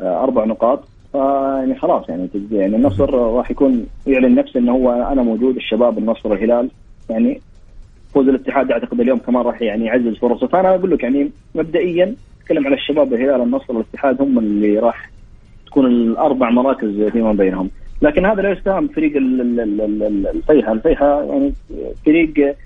أربع 0.00 0.44
نقاط. 0.44 0.84
فيعني 1.12 1.78
خلاص 1.78 2.08
يعني 2.08 2.28
يعني 2.52 2.76
النصر 2.76 3.14
راح 3.14 3.50
يكون 3.50 3.86
يعلن 4.06 4.34
نفسه 4.34 4.60
إنه 4.60 4.72
هو 4.72 4.92
أنا 4.92 5.22
موجود 5.22 5.56
الشباب 5.56 5.98
النصر 5.98 6.32
الهلال. 6.32 6.70
يعني 7.10 7.40
فوز 8.14 8.28
الاتحاد 8.28 8.70
أعتقد 8.70 9.00
اليوم 9.00 9.18
كمان 9.18 9.42
راح 9.42 9.62
يعني 9.62 9.84
يعزز 9.84 10.18
فرصه. 10.18 10.46
فأنا 10.46 10.74
أقول 10.74 10.90
لك 10.90 11.02
يعني 11.02 11.30
مبدئيا 11.54 12.14
أتكلم 12.42 12.66
على 12.66 12.74
الشباب 12.74 13.12
الهلال 13.12 13.42
النصر 13.42 13.74
الاتحاد 13.74 14.22
هم 14.22 14.38
اللي 14.38 14.78
راح 14.78 15.10
تكون 15.66 15.86
الأربع 15.86 16.50
مراكز 16.50 17.02
فيما 17.12 17.32
بينهم. 17.32 17.70
لكن 18.02 18.26
هذا 18.26 18.42
لا 18.42 18.50
يستهان 18.50 18.88
فريق 18.88 19.12
الفيحة 19.16 20.72
الفيحة 20.72 21.22
يعني 21.22 21.52
فريق 22.06 22.56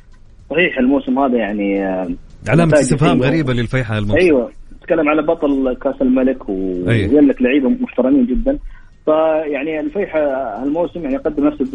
صحيح 0.51 0.79
الموسم 0.79 1.19
هذا 1.19 1.37
يعني 1.37 1.87
آه، 1.87 2.09
علامة 2.49 2.73
استفهام 2.73 3.23
غريبة 3.23 3.53
للفيحة 3.53 3.99
الموسم. 3.99 4.19
أيوه. 4.19 4.51
تتكلم 4.85 5.09
على 5.09 5.23
بطل 5.23 5.76
كاس 5.83 5.95
الملك 6.00 6.49
ويملك 6.49 7.43
لعيبة 7.43 7.69
محترمين 7.69 8.26
جدا. 8.26 8.59
فيعني 9.05 9.81
الفيحة 9.81 10.19
هالموسم 10.62 11.03
يعني 11.05 11.17
قدم 11.17 11.47
نفسه 11.47 11.67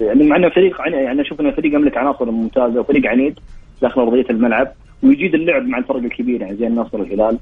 يعني 0.00 0.24
مع 0.24 0.36
إنه 0.36 0.48
فريق 0.48 0.76
يعني 0.86 1.20
أشوف 1.20 1.40
إنه 1.40 1.50
فريق 1.50 1.74
يملك 1.74 1.96
عناصر 1.96 2.30
ممتازة 2.30 2.80
وفريق 2.80 3.06
عنيد 3.06 3.38
داخل 3.82 4.00
ارضيه 4.00 4.30
الملعب 4.30 4.72
ويجيد 5.02 5.34
اللعب 5.34 5.62
مع 5.62 5.78
الفرق 5.78 5.96
الكبير 5.96 6.40
يعني 6.40 6.56
زي 6.56 6.66
النصر 6.66 7.00
الهلال. 7.00 7.38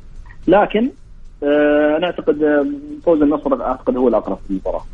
لكن 0.48 0.90
آه 1.42 1.96
أنا 1.96 2.06
أعتقد 2.06 2.42
آه، 2.42 2.66
فوز 3.04 3.22
النصر 3.22 3.62
أعتقد 3.62 3.96
هو 3.96 4.08
الأقرب 4.08 4.38
في 4.44 4.50
المباراة. 4.50 4.84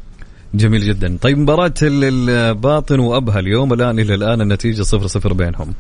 جميل 0.55 0.81
جدا. 0.81 1.19
طيب 1.23 1.39
مباراة 1.39 1.75
الباطن 1.83 3.01
وأبها 3.01 3.39
اليوم 3.41 3.73
الآن 3.73 3.99
إلى 3.99 4.15
الآن 4.15 4.41
النتيجة 4.41 4.83
صفر 4.83 5.07
صفر 5.07 5.33
بينهم. 5.33 5.75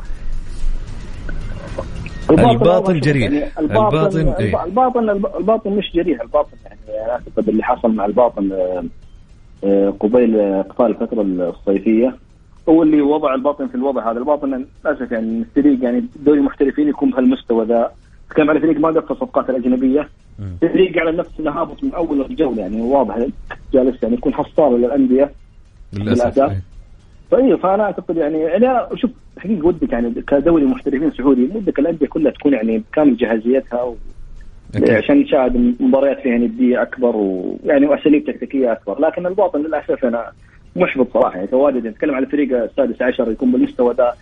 الباطن, 2.30 2.50
الباطن 2.50 3.00
جريح. 3.00 3.32
يعني 3.32 3.50
الباطن 3.58 3.96
الباطن, 3.96 4.28
إيه؟ 4.28 4.64
الباطن 4.64 5.10
الباطن 5.10 5.70
مش 5.70 5.92
جريح 5.94 6.20
الباطن 6.20 6.56
يعني 6.64 7.10
اعتقد 7.10 7.48
اللي 7.48 7.62
حصل 7.62 7.90
مع 7.94 8.04
الباطن 8.04 8.52
آه، 8.52 8.84
آه، 9.64 9.94
قبيل 10.00 10.40
اقفال 10.40 10.86
الفترة 10.86 11.22
الصيفية. 11.22 12.16
هو 12.68 12.82
اللي 12.82 13.00
وضع 13.00 13.34
الباطن 13.34 13.68
في 13.68 13.74
الوضع 13.74 14.10
هذا. 14.10 14.18
الباطن 14.18 14.64
للأسف 14.84 15.12
يعني 15.12 15.38
الفريق 15.38 15.84
يعني 15.84 16.04
دوري 16.16 16.38
المحترفين 16.38 16.88
يكون 16.88 17.10
بهالمستوى 17.10 17.64
ذا. 17.64 17.90
تكلم 18.30 18.50
على 18.50 18.60
فريق 18.60 18.80
ما 18.80 18.88
قفل 18.88 19.12
الصفقات 19.12 19.50
الأجنبية. 19.50 20.08
فريق 20.60 20.98
على 20.98 21.12
نفس 21.12 21.30
انه 21.40 21.50
هابط 21.50 21.84
من 21.84 21.94
أول 21.94 22.20
الجولة 22.20 22.60
يعني 22.60 22.80
واضح 22.82 23.26
جالس 23.72 24.02
يعني 24.02 24.14
يكون 24.14 24.34
حصار 24.34 24.76
للانديه 24.76 25.32
للأسف. 25.92 26.52
طيب 27.30 27.56
فأنا 27.56 27.82
أعتقد 27.82 28.16
يعني 28.16 28.56
أنا 28.56 28.88
شوف 28.94 29.10
حقيقة 29.38 29.66
ودك 29.66 29.92
يعني 29.92 30.14
كدوري 30.28 30.64
محترفين 30.64 31.10
سعودي 31.10 31.42
ودك 31.54 31.78
الأندية 31.78 32.06
كلها 32.06 32.32
تكون 32.32 32.52
يعني 32.52 32.78
بكامل 32.78 33.16
جاهزيتها 33.16 33.82
و... 33.82 33.96
عشان 34.74 35.20
نشاهد 35.20 35.74
مباريات 35.80 36.20
فيها 36.20 36.38
نديه 36.38 36.82
أكبر 36.82 37.16
ويعني 37.16 37.86
وأساليب 37.86 38.24
تكتيكية 38.24 38.72
أكبر. 38.72 39.00
لكن 39.00 39.26
الباطن 39.26 39.58
للأسف 39.60 40.04
أنا 40.04 40.32
محبط 40.76 41.12
صراحة. 41.14 41.36
يعني 41.36 41.46
تواجد 41.46 41.86
نتكلم 41.86 42.14
على 42.14 42.24
الفريق 42.26 42.62
السادس 42.62 43.02
عشر 43.02 43.30
يكون 43.30 43.52
بالمستوى 43.52 43.94
ده 43.94 44.12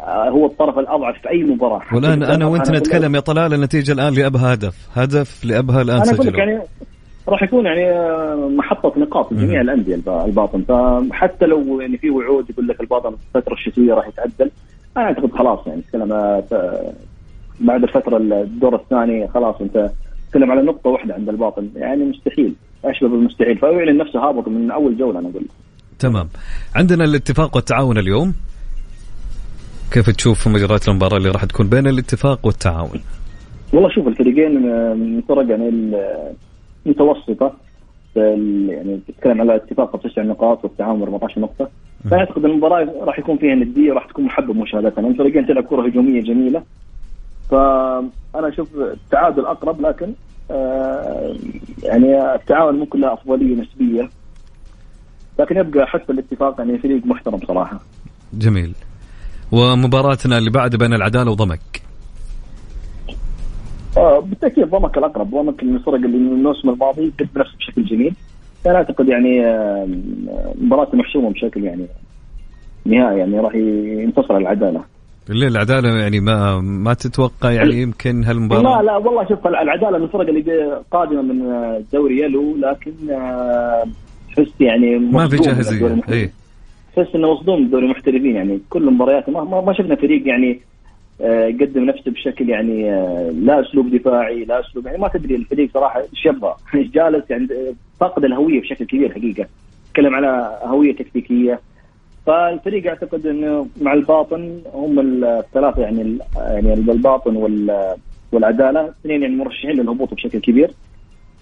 آه، 0.00 0.28
هو 0.28 0.46
الطرف 0.46 0.78
الأضعف 0.78 1.22
في 1.22 1.30
أي 1.30 1.42
مباراة. 1.42 1.82
والآن 1.94 2.22
أنا 2.22 2.46
وأنت 2.46 2.70
نتكلم 2.70 3.14
يا 3.14 3.20
طلال 3.20 3.54
النتيجة 3.54 3.92
الآن 3.92 4.14
لأبها 4.14 4.54
هدف. 4.54 4.88
هدف 4.94 5.44
لأبها 5.44 5.82
الآن 5.82 6.00
أنا 6.00 6.10
أقول 6.14 6.26
لك 6.26 6.38
يعني 6.38 6.60
راح 7.30 7.42
يكون 7.42 7.66
يعني 7.66 7.90
آه، 7.90 8.48
محطة 8.56 8.92
نقاط 8.96 9.32
لجميع 9.32 9.60
الأندية 9.60 9.94
الباطن. 10.26 10.62
فحتى 10.62 11.46
لو 11.46 11.80
يعني 11.80 11.98
في 11.98 12.10
وعود 12.10 12.50
يقول 12.50 12.68
لك 12.68 12.80
الباطن 12.80 13.14
الفترة 13.34 13.54
الشتوية 13.54 13.94
راح 13.94 14.08
يتعدل 14.08 14.50
أنا 14.96 15.04
أعتقد 15.04 15.32
خلاص 15.32 15.66
يعني 15.66 15.82
تتكلم 15.82 16.12
آه، 16.12 16.92
بعد 17.60 17.82
الفترة 17.82 18.16
الدور 18.16 18.74
الثاني 18.74 19.28
خلاص 19.28 19.54
أنت 19.60 19.90
تتكلم 20.26 20.50
على 20.50 20.62
نقطة 20.62 20.90
واحدة 20.90 21.14
عند 21.14 21.28
الباطن. 21.28 21.68
يعني 21.76 22.04
مستحيل 22.04 22.54
أشبه 22.84 23.08
بالمستحيل. 23.08 23.58
فيعلن 23.58 23.96
نفسه 23.98 24.28
هابط 24.28 24.48
من 24.48 24.70
أول 24.70 24.98
جولة 24.98 25.18
أنا 25.18 25.28
أقول. 25.28 25.44
تمام. 25.98 26.28
عندنا 26.74 27.04
الاتفاق 27.04 27.56
والتعاون 27.56 27.98
اليوم. 27.98 28.34
كيف 29.92 30.10
تشوف 30.10 30.48
مجريات 30.48 30.88
المباراة 30.88 31.16
اللي 31.16 31.30
راح 31.30 31.44
تكون 31.44 31.68
بين 31.68 31.86
الاتفاق 31.86 32.46
والتعاون؟ 32.46 33.00
والله 33.72 33.90
شوف 33.90 34.08
الفريقين 34.08 34.62
من 34.96 35.20
فرق 35.28 35.50
يعني 35.50 35.70
المتوسطه 36.86 37.52
يعني 38.16 39.00
تتكلم 39.08 39.40
على 39.40 39.56
اتفاق 39.56 39.96
تسع 40.02 40.22
نقاط 40.22 40.64
والتعاون 40.64 41.02
14 41.02 41.40
نقطة. 41.40 41.68
فاعتقد 42.10 42.44
المباراة 42.44 42.88
راح 43.00 43.18
يكون 43.18 43.36
فيها 43.36 43.54
ندية 43.54 43.92
وراح 43.92 44.06
تكون 44.06 44.24
محبب 44.24 44.56
مشاهدتها 44.56 45.02
لأن 45.02 45.10
الفريقين 45.10 45.46
تلعب 45.46 45.64
كرة 45.64 45.86
هجومية 45.86 46.22
جميلة. 46.22 46.62
فأنا 47.50 48.48
أشوف 48.48 48.68
التعادل 48.76 49.46
أقرب 49.46 49.80
لكن 49.80 50.12
آه 50.50 51.36
يعني 51.82 52.34
التعاون 52.34 52.78
ممكن 52.78 53.00
له 53.00 53.12
أفضلية 53.12 53.54
نسبية. 53.62 54.10
لكن 55.38 55.56
يبقى 55.56 55.86
حتى 55.86 56.12
الاتفاق 56.12 56.54
يعني 56.58 56.78
فريق 56.78 57.06
محترم 57.06 57.40
صراحة. 57.46 57.80
جميل. 58.34 58.74
ومباراتنا 59.52 60.38
اللي 60.38 60.50
بعد 60.50 60.76
بين 60.76 60.94
العدالة 60.94 61.30
وضمك. 61.30 61.82
آه 64.00 64.20
بالتأكيد 64.20 64.70
ضمك 64.70 64.98
الأقرب 64.98 65.30
ضمك 65.30 65.64
من 65.64 65.76
الفرق 65.76 65.94
اللي 65.94 66.18
من 66.18 66.32
الموسم 66.32 66.70
الماضي 66.70 67.12
قد 67.20 67.28
بنفسه 67.34 67.56
بشكل 67.58 67.84
جميل. 67.84 68.14
أنا 68.66 68.76
أعتقد 68.76 69.08
يعني 69.08 69.46
آه 69.46 69.88
مباراة 70.60 70.88
محسومة 70.92 71.30
بشكل 71.30 71.64
يعني 71.64 71.86
نهائي 72.86 73.18
يعني 73.18 73.40
راح 73.40 73.54
ينتصر 73.54 74.36
العدالة. 74.36 74.84
ليه 75.28 75.48
العدالة 75.48 75.88
يعني 75.98 76.20
ما 76.20 76.60
ما 76.60 76.94
تتوقع 76.94 77.50
يعني 77.50 77.82
يمكن 77.82 78.24
هالمباراة؟ 78.24 78.82
لا 78.82 78.82
لا 78.82 78.96
والله 78.96 79.28
شوف 79.28 79.46
العدالة 79.46 79.98
من 79.98 80.04
الفرق 80.04 80.28
اللي 80.28 80.82
قادمة 80.90 81.22
من 81.22 81.44
دوري 81.92 82.20
يلو 82.20 82.56
لكن 82.56 83.10
آه، 83.10 83.84
تحس 84.36 84.60
يعني 84.60 84.98
ما 84.98 85.28
في 85.28 85.36
جاهزية 85.36 86.02
اي 86.08 86.30
تحس 86.96 87.14
إنه 87.14 87.32
مصدوم 87.32 87.66
بدوري 87.66 87.84
المحترفين 87.84 88.36
يعني 88.36 88.60
كل 88.70 88.90
مبارياته 88.90 89.32
ما, 89.32 89.60
ما 89.60 89.72
شفنا 89.72 89.94
فريق 89.94 90.28
يعني 90.28 90.60
آه، 91.22 91.46
يقدم 91.46 91.84
نفسه 91.84 92.10
بشكل 92.10 92.48
يعني 92.48 92.92
آه، 92.92 93.30
لا 93.30 93.60
أسلوب 93.60 93.90
دفاعي 93.90 94.44
لا 94.44 94.60
أسلوب 94.60 94.86
يعني 94.86 94.98
ما 94.98 95.08
تدري 95.08 95.34
الفريق 95.34 95.70
صراحة 95.74 96.00
إيش 96.00 96.26
يبغى. 96.26 96.54
جالس 96.94 97.30
يعني 97.30 97.48
فاقد 98.00 98.24
الهوية 98.24 98.60
بشكل 98.60 98.84
كبير 98.84 99.12
حقيقة. 99.12 99.46
تكلم 99.92 100.14
على 100.14 100.58
هوية 100.62 100.96
تكتيكية. 100.96 101.60
فالفريق 102.26 102.86
أعتقد 102.86 103.26
إنه 103.26 103.66
مع 103.80 103.92
الباطن 103.92 104.60
هم 104.74 105.24
الثلاثة 105.24 105.82
يعني 105.82 106.18
يعني 106.36 106.74
الباطن 106.74 107.36
والعدالة 108.32 108.88
اثنين 108.88 109.22
يعني 109.22 109.36
مرشحين 109.36 109.70
للهبوط 109.70 110.14
بشكل 110.14 110.38
كبير. 110.38 110.70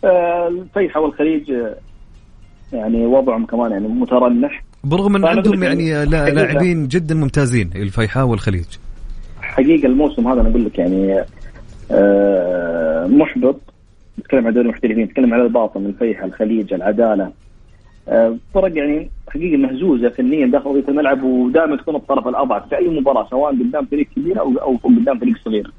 آه، 0.05 0.49
الفيحة 0.49 1.01
والخليج 1.01 1.53
يعني 2.73 3.07
وضعهم 3.07 3.47
كمان 3.47 3.71
يعني 3.71 3.89
مترنح. 3.89 4.65
برغم 4.85 5.17
إن 5.17 5.25
عندهم 5.25 5.63
يعني 5.63 6.05
لاعبين 6.05 6.89
جدا 6.89 7.15
ممتازين 7.15 7.71
الفيحاء 7.77 8.27
والخليج. 8.27 8.67
حقيقة 9.59 9.87
الموسم 9.87 10.29
هذا 10.29 10.41
أنا 10.41 10.49
أقول 10.49 10.65
لك 10.65 10.79
يعني 10.79 11.25
آه، 11.91 13.07
محبط 13.07 13.61
نتكلم 14.19 14.47
عن 14.47 14.53
دوري 14.53 14.67
المحترفين 14.67 15.05
نتكلم 15.05 15.35
على 15.35 15.43
الباطن 15.43 15.87
الفيحاء 15.87 16.27
الخليج 16.27 16.75
العدالة 16.75 17.33
آه، 18.09 18.37
فرق 18.55 18.77
يعني 18.77 19.11
حقيقة 19.29 19.57
مهزوزة 19.57 20.09
فنيا 20.09 20.47
داخل 20.47 20.71
ارضيه 20.71 20.89
الملعب 20.89 21.23
ودائما 21.23 21.77
تكون 21.77 21.97
الطرف 21.97 22.29
الأضعف 22.29 22.69
في 22.69 22.77
أي 22.77 22.89
مباراة 22.89 23.29
سواء 23.31 23.53
قدام 23.53 23.87
فريق 23.87 24.07
كبير 24.17 24.41
أو 24.41 24.53
أو 24.63 24.77
قدام 24.85 25.19
فريق 25.19 25.37
صغير. 25.45 25.71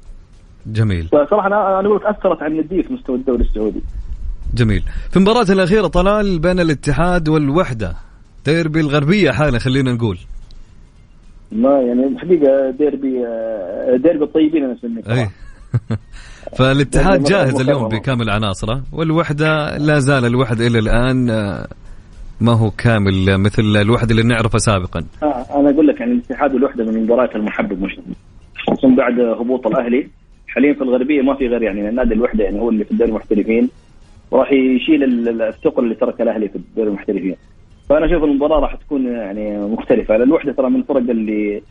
جميل. 0.66 1.04
فصراحة 1.04 1.46
أنا 1.46 1.80
أنا 1.80 1.88
أقول 1.88 1.96
لك 1.96 2.06
أثرت 2.06 2.42
على 2.42 2.52
النديه 2.52 2.82
في 2.82 2.92
مستوى 2.92 3.16
الدوري 3.16 3.42
السعودي. 3.42 3.80
جميل. 4.54 4.82
في 5.10 5.16
المباراة 5.16 5.46
الأخيرة 5.50 5.86
طلال 5.86 6.38
بين 6.38 6.60
الاتحاد 6.60 7.28
والوحدة 7.28 7.94
ديربي 8.44 8.80
الغربية 8.80 9.30
حاله 9.30 9.58
خلينا 9.58 9.92
نقول 9.92 10.18
ما 11.52 11.80
يعني 11.80 12.06
الحقيقة 12.06 12.70
ديربي 12.70 13.24
ديربي 13.96 14.24
الطيبين 14.24 14.64
أنا 14.64 14.72
أسميه. 14.72 15.30
فالاتحاد 16.58 17.24
جاهز 17.24 17.60
اليوم 17.60 17.88
بكامل 17.88 18.30
عناصره 18.30 18.82
والوحدة 18.92 19.78
لا 19.78 19.98
زال 19.98 20.24
الوحدة 20.24 20.66
إلى 20.66 20.78
الآن 20.78 21.26
ما 22.40 22.52
هو 22.52 22.70
كامل 22.70 23.38
مثل 23.38 23.62
الوحدة 23.62 24.10
اللي 24.10 24.22
نعرفه 24.22 24.58
سابقا. 24.58 25.04
آه 25.22 25.60
أنا 25.60 25.70
أقول 25.70 25.86
لك 25.86 26.00
يعني 26.00 26.12
الاتحاد 26.12 26.54
والوحده 26.54 26.84
من 26.84 26.96
المباريات 26.96 27.36
المحبب 27.36 27.82
مش 27.82 28.00
خصوصا 28.66 28.88
بعد 28.88 29.20
هبوط 29.20 29.66
الأهلي. 29.66 30.08
حاليا 30.48 30.72
في 30.74 30.82
الغربية 30.82 31.22
ما 31.22 31.34
في 31.34 31.48
غير 31.48 31.62
يعني 31.62 31.90
نادي 31.90 32.14
الوحدة 32.14 32.44
يعني 32.44 32.60
هو 32.60 32.70
اللي 32.70 32.84
في 32.84 32.90
الدوري 32.90 33.10
المحترفين 33.10 33.68
وراح 34.30 34.52
يشيل 34.52 35.28
الثقل 35.42 35.84
اللي 35.84 35.94
ترك 35.94 36.20
الأهلي 36.20 36.48
في 36.48 36.56
الدوري 36.56 36.88
المحترفين. 36.88 37.36
فأنا 37.90 38.06
أشوف 38.06 38.24
المباراة 38.24 38.60
راح 38.60 38.74
تكون 38.74 39.06
يعني 39.06 39.58
مختلفة 39.58 40.16
الوحده 40.16 40.52
ترى 40.52 40.70
من 40.70 40.80
الفرق 40.80 40.96
اللي 40.96 41.62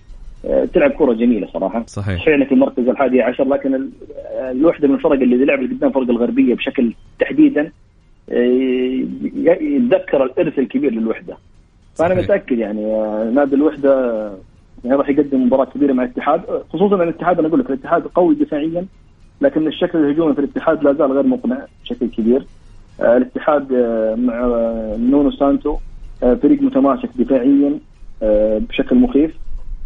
آه، 0.46 0.66
تلعب 0.66 0.92
كرة 0.92 1.14
جميلة 1.14 1.48
صراحة. 1.54 1.84
صحيح. 1.88 2.22
صحيح. 2.22 2.48
في 2.48 2.52
المركز 2.52 2.88
الحادي 2.88 3.22
عشر 3.22 3.44
لكن 3.44 3.90
الوحدة 4.52 4.88
من 4.88 4.96
الفرق 4.96 5.12
اللي 5.12 5.46
لعبت 5.46 5.70
قدام 5.70 5.92
فرق 5.92 6.10
الغربية 6.10 6.56
بشكل 6.56 6.94
تحديدا 7.20 7.72
آه، 8.32 9.04
يتذكر 9.62 10.24
الإرث 10.24 10.60
الكبير 10.60 10.92
للوحدة. 10.92 11.38
فأنا 11.96 12.14
صحيح. 12.14 12.24
متأكد 12.24 12.58
يعني 12.58 12.86
آه، 12.86 13.32
نادي 13.36 13.56
الوحدة 13.56 14.24
يعني 14.86 14.98
راح 14.98 15.10
يقدم 15.10 15.46
مباراة 15.46 15.66
كبيرة 15.66 15.94
مع 15.94 16.04
الاتحاد 16.04 16.42
خصوصا 16.74 16.96
ان 16.96 17.02
الاتحاد 17.02 17.40
أنا 17.40 17.48
أقول 17.48 17.60
لك 17.60 17.70
الاتحاد 17.70 18.04
قوي 18.04 18.36
دفاعيا 18.36 18.86
لكن 19.42 19.68
الشكل 19.68 19.98
الهجومي 20.00 20.34
في 20.34 20.40
الاتحاد 20.40 20.84
لا 20.84 20.94
زال 20.94 21.12
غير 21.12 21.24
مقنع 21.24 21.66
بشكل 21.84 22.08
كبير. 22.08 22.46
الاتحاد 23.00 23.74
مع 24.18 24.46
نونو 24.98 25.32
سانتو 25.32 25.78
فريق 26.22 26.62
متماسك 26.62 27.10
دفاعيا 27.20 27.80
بشكل 28.60 28.96
مخيف. 28.96 29.32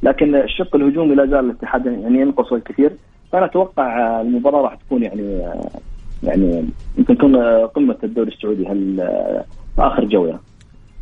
لكن 0.03 0.35
الشق 0.35 0.75
الهجومي 0.75 1.15
لا 1.15 1.25
زال 1.25 1.39
الاتحاد 1.39 1.85
يعني 1.85 2.21
ينقص 2.21 2.53
الكثير. 2.53 2.91
فأنا 3.31 3.45
أتوقع 3.45 4.21
المباراة 4.21 4.61
راح 4.61 4.75
تكون 4.75 5.03
يعني 5.03 5.41
يعني 6.23 6.65
يمكن 6.97 7.17
تكون 7.17 7.35
قمة 7.75 7.97
الدوري 8.03 8.31
السعودي 8.31 8.67
هالآخر 8.67 10.05
جولة. 10.05 10.39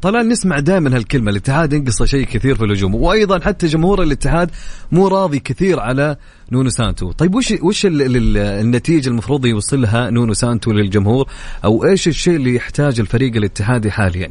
طلال 0.02 0.30
نسمع 0.30 0.60
دائما 0.60 0.96
هالكلمة. 0.96 1.32
الاتحاد 1.32 1.74
ينقص 1.74 2.04
شيء 2.04 2.26
كثير 2.26 2.56
في 2.56 2.66
الهجوم. 2.66 2.96
وأيضا 2.96 3.40
حتى 3.40 3.68
جمهور 3.68 4.04
الاتحاد 4.04 4.52
مو 4.92 5.08
راضي 5.08 5.40
كثير 5.40 5.80
على 5.80 6.16
نونو 6.52 6.70
سانتو. 6.70 7.12
طيب 7.12 7.36
وش 7.36 7.54
وش 7.64 7.86
النتيجة 7.86 9.10
المفروض 9.10 9.46
يوصلها 9.46 10.10
نونو 10.10 10.34
سانتو 10.34 10.72
للجمهور؟ 10.72 11.28
أو 11.66 11.86
إيش 11.86 12.08
الشيء 12.08 12.36
اللي 12.36 12.56
يحتاج 12.56 13.00
الفريق 13.00 13.36
الاتحادي 13.36 13.92
حاليا؟ 13.92 14.30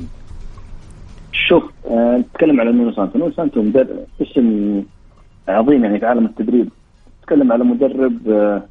شوف 1.51 1.65
آه، 1.91 2.17
نتكلم 2.17 2.61
على 2.61 2.73
نونو 2.73 2.93
سانتو. 2.93 3.19
نونو 3.19 3.33
سانتو 3.33 3.61
اسم 4.23 4.47
عظيم 5.49 5.85
يعني 5.85 5.99
في 5.99 6.07
عالم 6.07 6.25
التدريب. 6.25 6.69
نتكلم 7.23 7.53
على 7.53 7.65
مدرب 7.65 8.29
آه، 8.29 8.63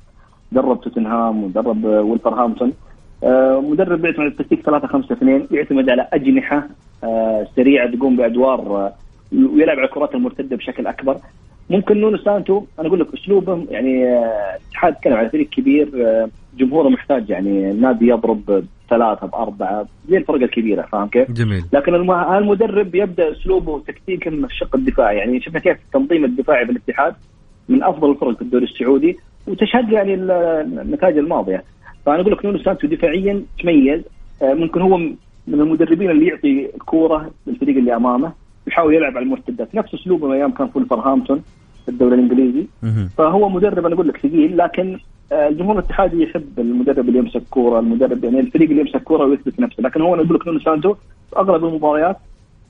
درب 0.52 0.82
توتنهام 0.82 1.44
ودرب 1.44 1.86
آه، 1.86 2.02
ولفرهامبتون 2.02 2.74
مدرب 3.70 4.06
يعتمد 4.06 4.20
على 4.20 4.28
التكتيك 4.28 4.62
3 4.62 4.88
5 4.88 5.14
2 5.14 5.48
يعتمد 5.52 5.90
على 5.90 6.08
أجنحة 6.14 6.68
سريعة 7.56 7.96
تقوم 7.96 8.16
بأدوار 8.16 8.92
ويلعب 9.34 9.78
على 9.78 9.88
الكرات 9.88 10.16
المرتدة 10.16 10.56
بشكل 10.56 10.88
أكبر. 10.88 11.18
ممكن 11.70 11.98
نونو 12.02 12.18
سانتو 12.18 12.64
أنا 12.80 12.88
أقول 12.88 13.00
لك 13.00 13.14
اسلوبه 13.14 13.66
يعني 13.70 14.20
الاتحاد 14.56 14.94
يتكلم 14.94 15.14
على 15.14 15.30
فريق 15.30 15.50
كبير 15.50 15.88
جمهوره 16.58 16.90
محتاج 16.90 17.30
يعني 17.30 17.72
النادي 17.72 18.08
يضرب 18.08 18.64
ثلاثة 18.90 19.28
بأربعة 19.28 19.86
زي 20.10 20.18
الفرق 20.18 20.42
الكبيرة 20.42 20.82
فاهم 20.82 21.08
كيف؟ 21.08 21.32
جميل. 21.32 21.64
لكن 21.74 21.96
المدرب 21.96 22.96
يبدأ 22.96 23.32
أسلوبه 23.32 23.80
تكتيكا 23.80 24.30
من 24.30 24.46
الشق 24.46 24.76
الدفاعي. 24.76 25.18
يعني 25.18 25.42
شفنا 25.42 25.60
كيف 25.60 25.78
التنظيم 25.86 26.26
الدفاعي 26.26 26.66
في 26.66 26.72
الاتحاد 26.72 27.14
من 27.70 27.84
أفضل 27.84 28.12
الفرق 28.12 28.36
في 28.36 28.42
الدوري 28.42 28.66
السعودي 28.66 29.18
وتشهد 29.48 29.92
يعني 29.92 30.14
النتائج 30.14 31.18
الماضية. 31.18 31.64
فأنا 32.06 32.22
أقول 32.22 32.34
لك 32.34 32.46
نونو 32.46 32.58
سانتو 32.58 32.88
دفاعيا 32.88 33.44
تميز 33.62 34.02
آه، 34.42 34.54
ممكن 34.54 34.82
هو 34.82 34.98
من 35.48 35.62
المدربين 35.62 36.10
اللي 36.10 36.28
يعطي 36.28 36.66
الكورة 36.76 37.32
للفريق 37.48 37.78
اللي 37.78 37.96
أمامه 37.96 38.32
يحاول 38.68 38.94
يلعب 38.94 39.18
على 39.18 39.24
المرتدات. 39.24 39.76
نفس 39.76 39.94
أسلوبه 39.94 40.34
أيام 40.34 40.52
كان 40.52 40.68
في 40.68 40.86
ولفرهامبتون 40.90 41.42
في 41.86 41.90
الدوري 41.92 42.16
الإنجليزي. 42.16 42.68
فهو 43.18 43.50
مدرب 43.50 43.86
أنا 43.86 43.96
أقول 43.96 44.08
لك 44.08 44.18
ثقيل 44.18 44.58
لكن 44.58 45.00
الجمهور 45.32 45.80
الاتحادي 45.80 46.24
يحب 46.24 46.60
المدرب 46.60 47.10
اللي 47.10 47.20
يمسك 47.20 47.42
كورة 47.50 47.80
المدرب 47.80 48.24
يعني 48.24 48.40
الفريق 48.40 48.70
اللي 48.70 48.82
يمسك 48.82 49.04
كورة 49.04 49.26
ويثبت 49.26 49.60
نفسه 49.60 49.84
لكن 49.84 50.02
هو 50.02 50.14
أنا 50.14 50.24
أقول 50.24 50.36
لك 50.36 50.48
نونو 50.48 50.60
سانتو 50.60 50.96
أغلب 51.38 51.66
المباريات 51.66 52.18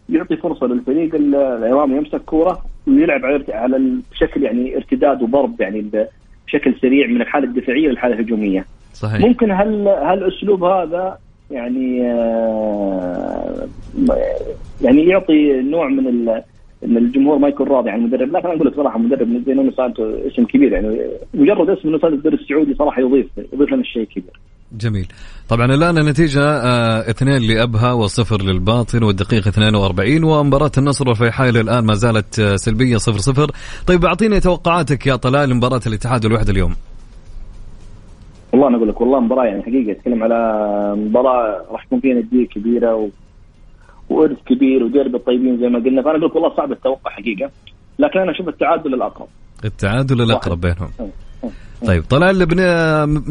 يعطي 0.10 0.38
فرصة 0.38 0.68
للفريق 0.68 1.16
الامامي 1.16 1.98
يمسك 1.98 2.22
كورة 2.22 2.62
ويلعب 2.88 3.26
على 3.26 3.44
على 3.50 3.98
بشكل 4.12 4.44
يعني 4.44 4.76
ارتداد 4.78 5.22
وضرب 5.22 5.62
يعني 5.62 5.90
بشكل 6.48 6.76
سريع 6.82 7.08
من 7.08 7.22
الحالة 7.22 7.48
الدفاعية 7.48 7.90
للحالة 7.90 8.16
الهجومية. 8.16 8.66
صحيح. 8.94 9.22
ممكن 9.22 9.52
هالاسلوب 9.52 10.64
هذا 10.64 11.18
يعني 11.52 12.12
آه، 12.12 13.68
يعني 14.82 15.06
يعطي 15.06 15.62
نوع 15.62 15.88
من 15.88 16.08
إن 16.84 16.98
الجمهور 16.98 17.38
ما 17.38 17.48
يكون 17.48 17.68
راضي 17.68 17.90
عن 17.90 18.00
المدرب. 18.00 18.36
لكن 18.36 18.48
أقول 18.48 18.68
لك 18.68 18.76
صراحة 18.76 19.00
مدرب 19.00 19.44
زي 19.46 19.54
نونو 19.54 19.72
سانتو 19.72 20.04
اسم 20.28 20.46
كبير 20.46 20.72
يعني 20.72 21.00
مجرد 21.34 21.70
اسم 21.70 21.82
نونو 21.90 22.00
سانتو 22.00 22.16
الدوري 22.16 22.36
السعودي 22.36 22.76
صراحة 22.76 23.02
يضيف 23.02 23.28
يضيف 23.54 23.74
لنا 23.74 23.84
شيء 23.84 24.04
كبير. 24.04 24.40
جميل. 24.72 25.08
طبعا 25.50 25.66
الآن 25.66 25.98
النتيجه 25.98 26.42
آه 26.42 27.10
اثنين 27.10 27.42
لأبها 27.42 27.94
وصفر 27.94 28.42
للباطن 28.42 29.04
والدقيقة 29.04 29.50
42 29.50 30.24
ومباراة 30.24 30.72
النصر 30.78 31.10
والفيحاء 31.10 31.50
الآن 31.50 31.86
ما 31.86 31.94
زالت 31.94 32.40
آه، 32.40 32.56
سلبية 32.56 32.98
صفر 32.98 33.18
صفر. 33.18 33.52
طيب 33.88 34.06
أعطيني 34.06 34.40
توقعاتك 34.40 35.08
يا 35.08 35.16
طلال 35.16 35.50
لمباراة 35.50 35.82
الاتحاد 35.88 36.26
والوحده 36.26 36.52
اليوم. 36.52 36.76
والله 38.54 38.68
أنا 38.68 38.78
أقول 38.78 38.90
لك 38.90 39.02
والله 39.02 39.20
مباراة 39.20 39.46
يعني 39.46 39.64
حقيقة 39.64 39.92
أتكلم 39.92 40.24
على 40.24 40.40
مباراة 40.98 41.66
راح 41.72 41.86
تكون 41.86 42.00
فيها 42.00 42.14
نديه 42.14 42.48
كبيرة 42.48 42.96
و... 42.96 43.10
وارث 44.10 44.38
كبير 44.48 44.84
وديربي 44.84 45.18
الطيبين 45.18 45.58
زي 45.60 45.68
ما 45.68 45.80
قلنا. 45.80 46.02
فأنا 46.02 46.18
أقول 46.18 46.32
والله 46.36 46.58
صعب 46.58 46.72
التوقع 46.72 47.12
حقيقة. 47.12 47.52
لكن 48.00 48.20
أنا 48.20 48.32
أشوف 48.32 48.48
التعادل 48.48 48.94
الأقرب. 48.94 49.28
التعادل 49.66 50.22
الأقرب 50.22 50.62
بينهم. 50.62 50.92
طيب 51.86 52.04
طلال 52.04 52.46
بن... 52.46 52.64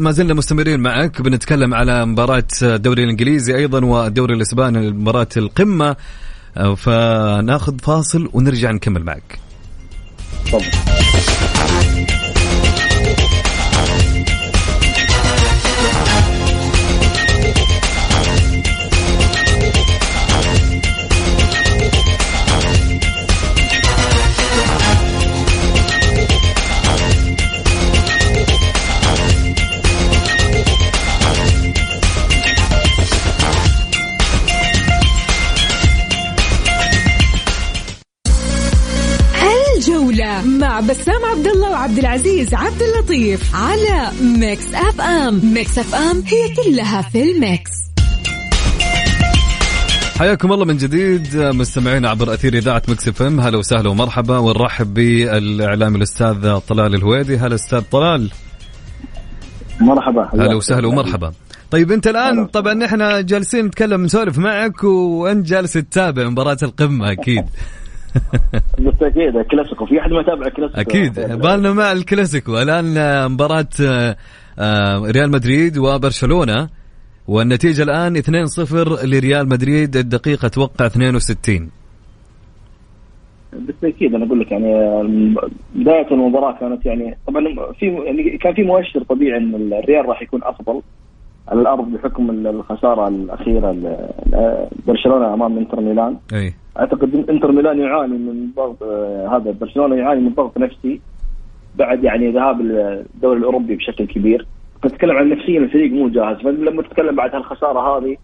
ما 0.03 0.11
زلنا 0.11 0.33
مستمرين 0.33 0.79
معك. 0.79 1.21
بنتكلم 1.21 1.73
على 1.73 2.05
مباراة 2.05 2.43
الدوري 2.63 3.03
الإنجليزي 3.03 3.55
أيضا 3.55 3.85
والدوري 3.85 4.33
الإسباني 4.33 4.91
مباراة 4.91 5.27
القمة. 5.37 5.95
فناخذ 6.77 7.79
فاصل 7.79 8.29
ونرجع 8.33 8.71
نكمل 8.71 9.03
معك. 9.03 9.39
طبعا. 10.51 10.63
عبد 41.89 41.99
العزيز 41.99 42.53
عبد 42.53 42.81
اللطيف 42.81 43.55
على 43.55 44.11
ميكس 44.39 44.73
أف 44.73 45.01
أم. 45.01 45.53
ميكس 45.53 45.77
أف 45.79 45.95
أم 45.95 46.23
هي 46.27 46.55
كلها 46.55 47.01
في 47.01 47.31
ال 47.31 47.39
mix. 47.39 47.71
حياكم 50.19 50.51
الله 50.51 50.65
من 50.65 50.77
جديد 50.77 51.37
مستمعينا 51.37 52.09
عبر 52.09 52.33
أثير 52.33 52.53
إذاعة 52.53 52.81
مكس 52.87 53.07
أف 53.07 53.21
أم. 53.21 53.39
هلا 53.39 53.57
وسهلا 53.57 53.89
ومرحبا 53.89 54.37
ونرحب 54.37 54.93
بالاعلامي 54.93 55.97
الأستاذ 55.97 56.57
طلال 56.59 56.95
الهويدي. 56.95 57.37
هلا 57.37 57.55
أستاذ 57.55 57.81
طلال. 57.91 58.31
مرحبا. 59.81 60.29
هلا 60.33 60.55
وسهلا 60.55 60.87
ومرحبا. 60.87 61.31
طيب 61.71 61.91
أنت 61.91 62.07
الآن 62.07 62.45
طبعا 62.45 62.85
إحنا 62.85 63.21
جالسين 63.21 63.65
نتكلم 63.65 64.03
نسولف 64.03 64.37
معك 64.37 64.83
وأنت 64.83 65.47
جالس 65.47 65.73
تتابع 65.73 66.29
مباراة 66.29 66.57
القمة 66.63 67.11
أكيد. 67.11 67.45
بالتاكيد 68.79 69.35
الكلاسيكو. 69.35 69.85
في 69.85 69.99
أحد 69.99 70.11
ما 70.11 70.21
يتابع 70.21 70.47
الكلاسيكو؟ 70.47 70.81
أكيد. 70.81 71.13
بالنا 71.13 71.73
مع 71.73 71.91
الكلاسيكو. 71.91 72.61
الآن 72.61 72.95
مباراة 73.31 73.67
آه، 73.83 74.15
آه، 74.59 75.11
ريال 75.11 75.31
مدريد 75.31 75.77
وبرشلونة 75.77 76.69
والنتيجة 77.27 77.83
الآن 77.83 78.17
2-0 78.17 79.05
لريال 79.05 79.49
مدريد. 79.49 79.95
الدقيقة 79.95 80.45
أتوقع 80.45 80.85
62 80.85 81.69
بالتأكيد 83.53 84.15
أنا 84.15 84.25
أقول 84.25 84.39
لك 84.39 84.51
يعني 84.51 85.35
بداية 85.75 86.11
المباراة 86.11 86.59
كانت 86.59 86.85
يعني 86.85 87.17
طبعا 87.27 87.43
في 87.79 87.85
يعني 87.85 88.37
كان 88.37 88.53
في 88.53 88.63
مؤشر 88.63 89.03
طبيعي 89.03 89.37
إن 89.37 89.73
الريال 89.73 90.05
راح 90.05 90.21
يكون 90.21 90.43
أفضل 90.43 90.81
على 91.47 91.61
الأرض 91.61 91.91
بحكم 91.91 92.29
الخسارة 92.29 93.07
الأخيرة 93.07 93.75
برشلونة 94.87 95.33
أمام 95.33 95.57
إنتر 95.57 95.81
ميلان. 95.81 96.17
أي. 96.33 96.53
أعتقد 96.79 97.29
إنتر 97.29 97.51
ميلان 97.51 97.79
يعاني 97.79 98.17
من 98.17 98.49
ضغط 98.55 98.83
آه، 98.83 99.37
هذا 99.37 99.51
برشلونة 99.51 99.95
يعاني 99.95 100.21
من 100.21 100.33
ضغط 100.33 100.57
نفسي 100.57 101.01
بعد 101.75 102.03
يعني 102.03 102.31
ذهاب 102.31 102.61
الدوري 102.61 103.39
الأوروبي 103.39 103.75
بشكل 103.75 104.05
كبير. 104.05 104.45
تتكلم 104.81 105.17
عن 105.17 105.29
نفسيا 105.29 105.59
الفريق 105.59 105.91
مو 105.91 106.09
جاهز. 106.09 106.37
فلما 106.37 106.81
تتكلم 106.81 107.15
بعد 107.15 107.35
هالخسارة 107.35 107.97
هذه 107.97 108.17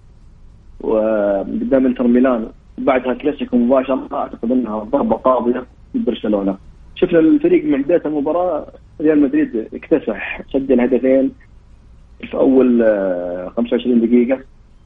وقدام 0.81 1.85
إنتر 1.85 2.07
ميلان 2.07 2.47
بعدها 2.77 3.13
كلاسيكو 3.13 3.57
مباشرة 3.57 4.07
أعتقد 4.13 4.51
إنها 4.51 4.79
ضربة 4.79 5.15
قاضية 5.15 5.65
لبرشلونه 5.95 6.57
شفنا 6.95 7.19
الفريق 7.19 7.65
من 7.65 7.81
بداية 7.81 8.01
المباراة 8.05 8.67
ريال 9.01 9.21
مدريد 9.21 9.67
اكتسح 9.73 10.41
سجل 10.53 10.79
هدفين 10.79 11.31
في 12.19 12.37
أول 12.37 12.83
25 13.55 14.01
آه، 14.01 14.05
دقيقة. 14.05 14.39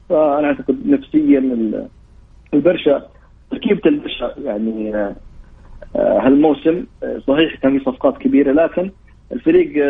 فأنا 0.08 0.46
أعتقد 0.46 0.86
نفسيا 0.86 1.70
البرشا 2.54 3.02
تركيبه 3.50 3.80
البرشا 3.86 4.34
يعني 4.44 4.94
آه، 4.94 5.16
هالموسم 5.96 6.84
آه، 7.02 7.18
صحيح 7.28 7.54
كان 7.54 7.78
في 7.78 7.84
صفقات 7.84 8.18
كبيرة 8.18 8.52
لكن 8.52 8.90
الفريق 9.32 9.84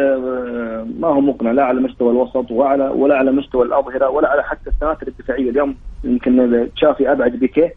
ما 1.00 1.08
هو 1.08 1.20
مقنع 1.20 1.50
لا 1.52 1.64
على 1.64 1.80
مستوى 1.80 2.10
الوسط 2.10 2.50
ولا 2.50 2.90
ولا 2.90 3.16
على 3.16 3.32
مستوى 3.32 3.64
الأظهرة 3.66 4.08
ولا 4.08 4.28
على 4.28 4.42
حتى 4.42 4.70
السناتر 4.70 5.08
الدفاعية. 5.08 5.50
اليوم 5.50 5.76
يمكن 6.04 6.68
تشافي 6.76 7.12
أبعد 7.12 7.32
بيكيه 7.32 7.74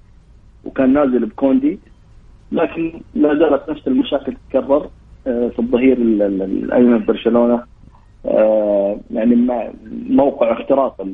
وكان 0.65 0.93
نازل 0.93 1.25
بكوندي 1.25 1.79
لكن 2.51 3.01
لا 3.15 3.35
زالت 3.35 3.69
نفس 3.69 3.87
المشاكل 3.87 4.33
تتكرر 4.33 4.89
في 5.23 5.59
الظهير 5.59 5.97
الأيمن 5.97 7.05
برشلونة. 7.05 7.63
آه، 8.25 8.99
يعني 9.11 9.35
موقع 10.09 10.61
اختراق 10.61 11.07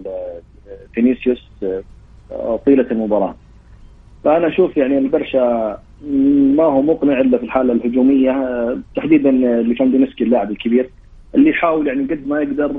فينيسيوس 0.93 1.49
آه، 2.31 2.59
طيلة 2.65 2.85
المباراة. 2.91 3.35
فأنا 4.23 4.47
أشوف 4.47 4.77
يعني 4.77 4.97
البرشا 4.97 5.77
ما 6.55 6.63
هو 6.63 6.81
مقنع 6.81 7.21
إلا 7.21 7.37
في 7.37 7.43
الحالة 7.43 7.73
الهجومية 7.73 8.31
آه، 8.31 8.79
تحديدا 8.95 9.31
لفاندينسكي 9.61 10.23
اللاعب 10.23 10.51
الكبير 10.51 10.89
اللي 11.35 11.49
يحاول 11.49 11.87
يعني 11.87 12.03
قد 12.03 12.27
ما 12.27 12.41
يقدر 12.41 12.71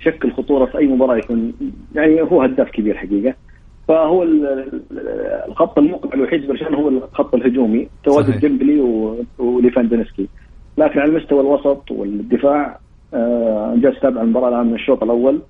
شكل 0.00 0.32
خطورة 0.32 0.66
في 0.66 0.78
أي 0.78 0.86
مباراة 0.86 1.16
يكون 1.16 1.52
يعني 1.94 2.22
هو 2.22 2.42
هداف 2.42 2.70
كبير 2.70 2.96
حقيقة. 2.96 3.34
فهو 3.88 4.22
الخط 5.48 5.78
المقنع 5.78 6.14
الوحيد 6.14 6.46
برشلونة 6.46 6.76
هو 6.76 6.88
الخط 6.88 7.34
الهجومي 7.34 7.88
تواجد 8.04 8.40
ديمبلي 8.40 8.80
وليفاندينسكي 9.38 10.28
لكن 10.78 11.00
على 11.00 11.10
المستوى 11.10 11.40
الوسط 11.40 11.90
والدفاع 11.90 12.78
آه، 13.14 13.74
جالس 13.76 13.96
اتابع 13.96 14.22
المباراة 14.22 14.48
الآن 14.48 14.66
من 14.66 14.74
الشوط 14.74 15.02
الأول. 15.02 15.40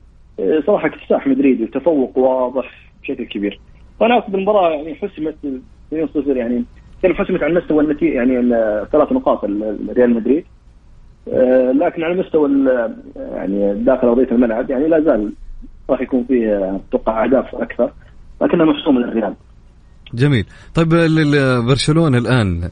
آه، 0.40 0.62
صراحة 0.66 0.86
اكتساح 0.88 1.26
مدريد 1.26 1.60
وتفوق 1.60 2.18
واضح 2.18 2.92
بشكل 3.02 3.24
كبير. 3.24 3.60
اعتقد 4.02 4.34
المباراة 4.34 4.70
يعني 4.70 4.94
حسمت 4.94 5.34
2-0 5.92 6.26
يعني 6.26 6.64
كان 7.02 7.14
حسمت 7.14 7.42
على 7.42 7.54
مستوى 7.54 7.84
النتيجه 7.84 8.14
يعني 8.14 8.40
ثلاث 8.92 9.12
نقاط 9.12 9.44
ريال 9.96 10.14
مدريد. 10.14 10.44
آه، 11.32 11.72
لكن 11.72 12.02
على 12.02 12.14
مستوى 12.14 12.50
يعني 13.16 13.74
داخل 13.74 14.08
ارضيه 14.08 14.28
الملعب 14.32 14.70
يعني 14.70 14.88
لا 14.88 15.00
زال 15.00 15.32
راح 15.90 16.00
يكون 16.00 16.24
فيه 16.28 16.80
أتوقع 16.88 17.24
أهداف 17.24 17.54
أكثر 17.54 17.90
لكنها 18.42 18.66
محسومه 18.66 19.00
للريال 19.00 19.34
جميل. 20.14 20.46
طيب 20.74 20.88
برشلونة 21.68 22.18
الآن 22.18 22.70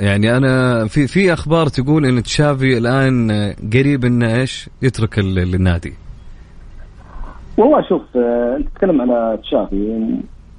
يعني 0.00 0.36
أنا 0.36 0.86
في 0.86 1.06
في 1.06 1.32
أخبار 1.32 1.66
تقول 1.66 2.06
إن 2.06 2.22
تشافي 2.22 2.78
الآن 2.78 3.30
قريب 3.72 4.04
انه 4.04 4.40
إيش؟ 4.40 4.70
يترك 4.82 5.18
النادي. 5.18 5.92
والله 7.56 7.88
شوف 7.88 8.02
آه، 8.16 8.56
أنت 8.56 8.68
تتكلم 8.68 9.00
على 9.00 9.38
تشافي 9.42 10.06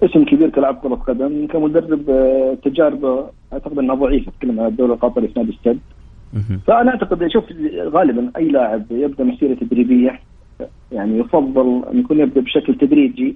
اسم 0.06 0.26
كبير 0.26 0.50
كلاعب 0.50 0.76
كرة 0.76 0.96
قدم 0.96 1.48
كمدرب 1.48 2.10
آه، 2.10 2.58
تجاربه 2.64 3.26
أعتقد 3.54 3.80
أنها 3.80 3.96
ضعيفة 3.96 4.32
تتكلم 4.32 4.60
على 4.60 4.68
الدوري 4.68 4.94
القطري 4.94 5.28
في 5.28 5.40
نادي 5.40 5.52
السد. 5.52 5.80
فأنا 6.68 6.92
أعتقد 6.92 7.28
شوف 7.28 7.44
غالبا 7.80 8.32
أي 8.38 8.48
لاعب 8.48 8.84
يبدأ 8.92 9.24
مسيرة 9.24 9.54
تدريبية 9.54 10.20
يعني 10.92 11.20
يفضل 11.20 11.84
أن 11.92 12.00
يكون 12.00 12.20
يبدأ 12.20 12.42
بشكل 12.42 12.76
تدريجي 12.76 13.36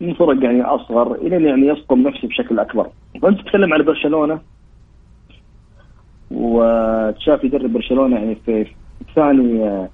من 0.00 0.14
فرق 0.14 0.44
يعني 0.44 0.62
أصغر 0.62 1.14
إلى 1.14 1.48
يعني 1.48 1.66
يصقم 1.66 2.02
نفسه 2.02 2.28
بشكل 2.28 2.58
أكبر. 2.58 2.86
فانت 3.22 3.40
تتكلم 3.40 3.72
على 3.72 3.82
برشلونة 3.82 4.40
وتشافي 6.30 7.46
يدرب 7.46 7.72
برشلونة 7.72 8.16
يعني 8.16 8.34
في 8.34 8.66
ثاني 9.14 9.64
آه، 9.64 9.88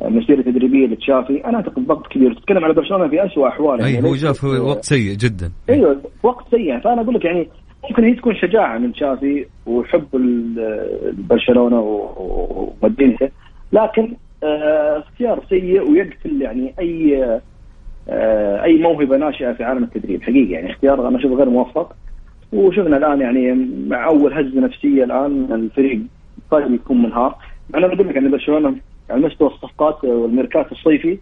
مسيرة 0.00 0.42
تدريبية 0.42 0.86
لتشافي. 0.86 1.44
أنا 1.44 1.56
أعتقد 1.56 1.86
ضغط 1.86 2.06
كبير. 2.06 2.34
تتكلم 2.34 2.64
على 2.64 2.74
برشلونة 2.74 3.08
في 3.08 3.26
اسوء 3.26 3.48
أحواله. 3.48 3.88
يعني 3.88 4.08
هو 4.08 4.14
جاء 4.14 4.32
في 4.32 4.46
وقت 4.46 4.84
سيء 4.84 5.16
جدا. 5.16 5.52
أيوه 5.70 6.00
وقت 6.22 6.44
سيء. 6.50 6.80
فأنا 6.80 7.00
أقول 7.00 7.14
لك 7.14 7.24
يعني 7.24 7.48
ممكن 7.90 8.04
هي 8.04 8.14
تكون 8.14 8.34
شجاعة 8.34 8.78
من 8.78 8.92
تشافي 8.92 9.46
وحب 9.66 10.04
برشلونة 11.30 11.80
ومدينته. 11.80 13.28
لكن 13.72 14.14
آه، 14.42 14.98
اختيار 14.98 15.42
سيء 15.48 15.90
ويقتل 15.90 16.42
يعني 16.42 16.74
أي 16.78 17.24
آه، 18.08 18.62
أي 18.62 18.78
موهبة 18.78 19.16
ناشئة 19.16 19.52
في 19.52 19.64
عالم 19.64 19.84
التدريب. 19.84 20.22
حقيقة 20.22 20.50
يعني 20.52 20.70
اختيار 20.70 21.08
أنا 21.08 21.18
أشوفه 21.18 21.34
غير 21.34 21.50
موفق. 21.50 21.96
وشفنا 22.52 22.96
الآن 22.96 23.20
يعني 23.20 23.68
مع 23.88 24.06
أول 24.06 24.32
هزة 24.32 24.60
نفسية 24.60 25.04
الآن 25.04 25.52
الفريق 25.52 26.00
قد 26.50 26.70
يكون 26.70 27.02
منهار. 27.02 27.36
أنا 27.74 27.86
بقول 27.86 28.08
لك 28.08 28.16
إن 28.16 28.30
برشلونة 28.30 28.74
على 29.10 29.26
مستوى 29.26 29.48
الصفقات 29.48 30.04
والميركات 30.04 30.72
الصيفي 30.72 31.18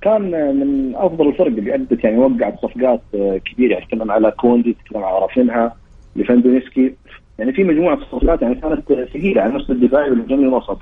كان 0.00 0.22
من 0.56 0.96
أفضل 0.96 1.28
الفرق 1.28 1.46
اللي 1.46 1.74
أدت 1.74 2.04
يعني 2.04 2.18
وقعت 2.18 2.58
صفقات 2.62 3.00
كبيرة. 3.44 3.72
يعني 3.72 3.86
تكلم 3.86 4.10
على 4.10 4.30
كوندي 4.30 4.76
تكلم 4.84 5.04
على 5.04 5.18
رافينها 5.18 5.76
ليفاندوفسكي 6.16 6.94
يعني 7.38 7.52
في 7.52 7.64
مجموعة 7.64 7.98
صفقات 8.12 8.42
يعني 8.42 8.54
كانت 8.54 8.92
ثقيلة 8.92 9.42
على 9.42 9.50
المستوى 9.50 9.76
الدفاعي 9.76 10.10
والهجومي 10.10 10.42
الوسط. 10.42 10.78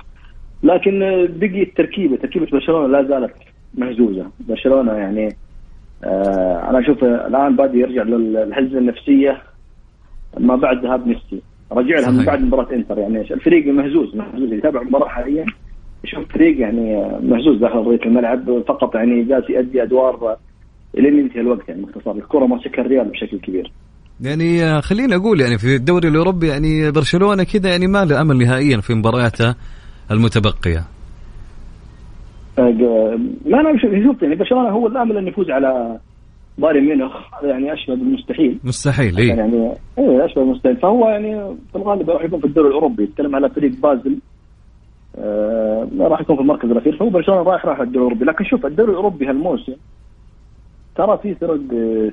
لكن 0.63 0.99
بقي 1.39 1.63
التركيبة 1.63 2.15
تركيبة 2.15 2.47
برشلونة 2.51 2.87
لا 2.87 3.07
زالت 3.07 3.33
مهزوزة. 3.73 4.25
برشلونة 4.39 4.93
يعني 4.93 5.35
آه 6.03 6.69
أنا 6.69 6.79
أشوف 6.79 7.03
الآن 7.03 7.55
بادي 7.55 7.79
يرجع 7.79 8.03
للهزه 8.03 8.77
النفسية 8.77 9.41
ما 10.39 10.55
بعد 10.55 10.85
ذهاب 10.85 11.07
ميسي 11.07 11.41
رجع 11.71 11.99
لها 11.99 12.11
من 12.11 12.25
بعد 12.25 12.41
مباراة 12.41 12.73
إنتر. 12.73 12.97
يعني 12.97 13.21
الفريق 13.21 13.67
مهزوز 13.67 14.15
مهزوز. 14.15 14.53
يتابع 14.53 14.81
المباراة 14.81 15.07
حاليا. 15.07 15.45
يشوف 16.07 16.33
فريق 16.33 16.59
يعني 16.59 16.95
مهزوز 17.23 17.59
داخل 17.59 17.77
ارضيه 17.77 18.05
الملعب 18.05 18.63
فقط 18.67 18.95
يعني 18.95 19.23
جالس 19.23 19.49
يؤدي 19.49 19.83
أدوار 19.83 20.37
لين 20.93 21.19
ينتهي 21.19 21.41
الوقت 21.41 21.69
يعني 21.69 21.81
باختصار. 21.81 22.15
الكرة 22.15 22.45
ماسكها 22.45 22.81
الريال 22.81 23.05
بشكل 23.05 23.39
كبير. 23.39 23.71
يعني 24.21 24.81
خليني 24.81 25.15
أقول 25.15 25.41
يعني 25.41 25.57
في 25.57 25.75
الدوري 25.75 26.07
الأوروبي 26.07 26.47
يعني 26.47 26.91
برشلونة 26.91 27.43
كذا 27.43 27.69
يعني 27.69 27.87
ما 27.87 28.05
له 28.05 28.21
أمل 28.21 28.37
نهائيا 28.37 28.81
في 28.81 28.93
مبارياته 28.93 29.55
المتبقية. 30.11 30.83
آه، 32.59 33.19
ما 33.45 33.59
أنا 33.59 33.77
شوف 34.05 34.21
يعني 34.23 34.35
برشلونة 34.35 34.69
هو 34.69 34.87
الأمل 34.87 35.17
انه 35.17 35.29
يفوز 35.29 35.49
على 35.49 35.99
بايرن 36.57 36.83
ميونخ 36.83 37.11
يعني 37.43 37.73
أشبه 37.73 37.95
بالمستحيل. 37.95 38.59
مستحيل 38.63 39.17
اي 39.17 39.27
يعني 39.27 39.71
اي 39.99 40.25
أشبه 40.25 40.41
بالمستحيل. 40.41 40.77
فهو 40.77 41.09
يعني 41.09 41.55
في 41.71 41.75
الغالب 41.75 42.09
راح 42.09 42.23
يكون 42.23 42.39
في 42.39 42.45
الدوري 42.47 42.67
الأوروبي. 42.67 43.03
يتكلم 43.03 43.35
على 43.35 43.49
فريق 43.49 43.71
بازل. 43.83 44.17
آه 45.19 45.87
راح 45.99 46.21
يكون 46.21 46.35
في 46.35 46.41
المركز 46.41 46.69
الأخير. 46.71 46.97
فهو 46.97 47.09
برشلونة 47.09 47.41
رايح 47.41 47.65
راح 47.65 47.79
الدوري 47.79 47.97
الأوروبي. 47.97 48.25
لكن 48.25 48.45
شوف 48.45 48.65
الدوري 48.65 48.91
الأوروبي 48.91 49.25
هالموسم 49.27 49.73
ترى 50.95 51.17
في 51.17 51.35
فرق 51.35 51.59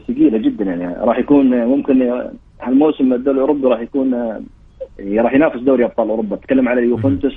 ثقيلة 0.08 0.38
جدا 0.38 0.64
يعني. 0.64 0.94
راح 0.94 1.18
يكون 1.18 1.64
ممكن 1.64 2.22
هالموسم 2.60 3.12
الدوري 3.12 3.36
الأوروبي 3.36 3.66
راح 3.66 3.80
يكون 3.80 4.14
راح 5.00 5.34
ينافس 5.34 5.60
دوري 5.60 5.84
أبطال 5.84 6.08
أوروبا. 6.08 6.36
تتكلم 6.36 6.68
على 6.68 6.82
يوفنتوس 6.82 7.34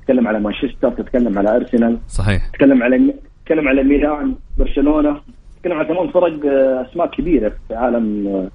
تتكلم 0.00 0.28
على 0.28 0.40
مانشستر 0.40 0.90
تتكلم 0.90 1.38
على 1.38 1.56
أرسنال 1.56 1.98
صحيح. 2.08 2.48
تتكلم 2.48 2.82
على 2.82 3.14
تتكلم 3.44 3.68
على 3.68 3.82
ميلان 3.82 4.34
برشلونة 4.58 5.20
نتكلم 5.58 5.78
عن 5.78 5.84
ثمان 5.84 6.08
فرق 6.08 6.46
آه، 6.46 6.86
أسماء 6.90 7.06
كبيرة 7.06 7.52
في 7.68 7.74
عالم 7.74 8.26
آه، 8.26 8.48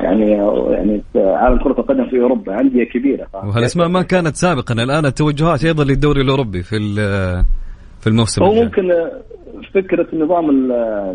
يعني 0.00 0.30
يعني 0.70 1.02
عالم 1.16 1.58
كرة 1.58 1.80
القدم 1.80 2.08
في 2.08 2.20
أوروبا 2.20 2.60
أندية 2.60 2.84
كبيرة. 2.84 3.26
وهالأسماء 3.34 3.88
ما 3.88 4.02
كانت 4.02 4.36
سابقا 4.36 4.74
الآن 4.74 5.06
التوجهات 5.06 5.64
أيضا 5.64 5.84
للدوري 5.84 6.20
الأوروبي 6.20 6.62
في 6.62 6.76
في 8.00 8.06
الموسم 8.06 8.42
هو 8.42 8.54
ممكن 8.54 8.92
فكرة 9.74 10.06
نظام 10.12 10.46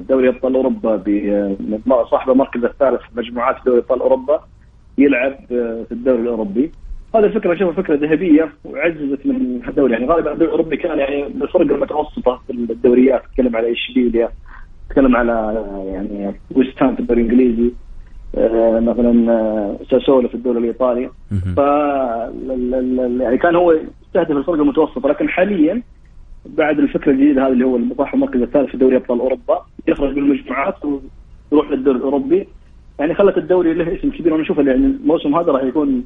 دوري 0.09 0.29
أبطال 0.29 0.55
أوروبا 0.55 1.03
صاحب 2.11 2.31
المركز 2.31 2.63
الثالث 2.63 3.01
في 3.01 3.19
مجموعات 3.19 3.55
دوري 3.65 3.79
أبطال 3.79 3.99
أوروبا 3.99 4.39
يلعب 4.97 5.35
في 5.49 5.91
الدوري 5.91 6.21
الأوروبي. 6.21 6.71
هذه 7.15 7.23
الفكرة 7.23 7.53
اشوفها 7.53 7.83
فكره 7.83 7.95
ذهبية 7.95 8.53
وعززت 8.65 9.25
من 9.25 9.61
الدوري 9.67 9.93
يعني 9.93 10.05
غالبا 10.05 10.31
الدوري 10.33 10.45
الأوروبي 10.45 10.77
كان 10.77 10.99
يعني 10.99 11.23
بالفرق 11.33 11.61
المتوسطة 11.61 12.41
في 12.47 12.53
الدوريات 12.53 13.21
تتكلم 13.25 13.55
على 13.55 13.71
اشبيليا 13.71 14.29
تكلم 14.89 15.15
على 15.15 15.65
يعني 15.93 16.35
ويست 16.55 16.83
هام 16.83 16.95
في 16.95 16.99
الدوري 16.99 17.21
الإنجليزي. 17.21 17.71
مثلا 18.79 19.31
آه، 19.31 19.79
ساسولو 19.91 20.27
في 20.27 20.35
الدوري 20.35 20.59
الإيطالي. 20.59 21.09
ف 21.55 21.57
يعني 23.21 23.37
كان 23.37 23.55
هو 23.55 23.71
يستهدف 23.71 24.31
الفرق 24.31 24.55
المتوسطة 24.55 25.09
لكن 25.09 25.29
حاليا 25.29 25.81
بعد 26.45 26.79
الفكرة 26.79 27.11
الجديدة 27.11 27.47
هذه 27.47 27.51
اللي 27.51 27.65
هو 27.65 27.75
المضاح 27.75 28.13
المركز 28.13 28.41
الثالث 28.41 28.69
في 28.71 28.77
دوري 28.77 28.95
أبطال 28.95 29.19
أوروبا 29.19 29.65
يخرج 29.87 30.15
بالمجموعات 30.15 30.75
ويروح 30.85 31.71
للدوري 31.71 31.97
الأوروبي. 31.97 32.47
يعني 32.99 33.13
خلت 33.13 33.37
الدوري 33.37 33.73
له 33.73 33.95
اسم 33.95 34.09
كبير. 34.09 34.33
وأنا 34.33 34.43
أشوف 34.43 34.57
يعني 34.57 34.85
الموسم 34.85 35.35
هذا 35.35 35.51
راح 35.51 35.63
يكون 35.63 36.03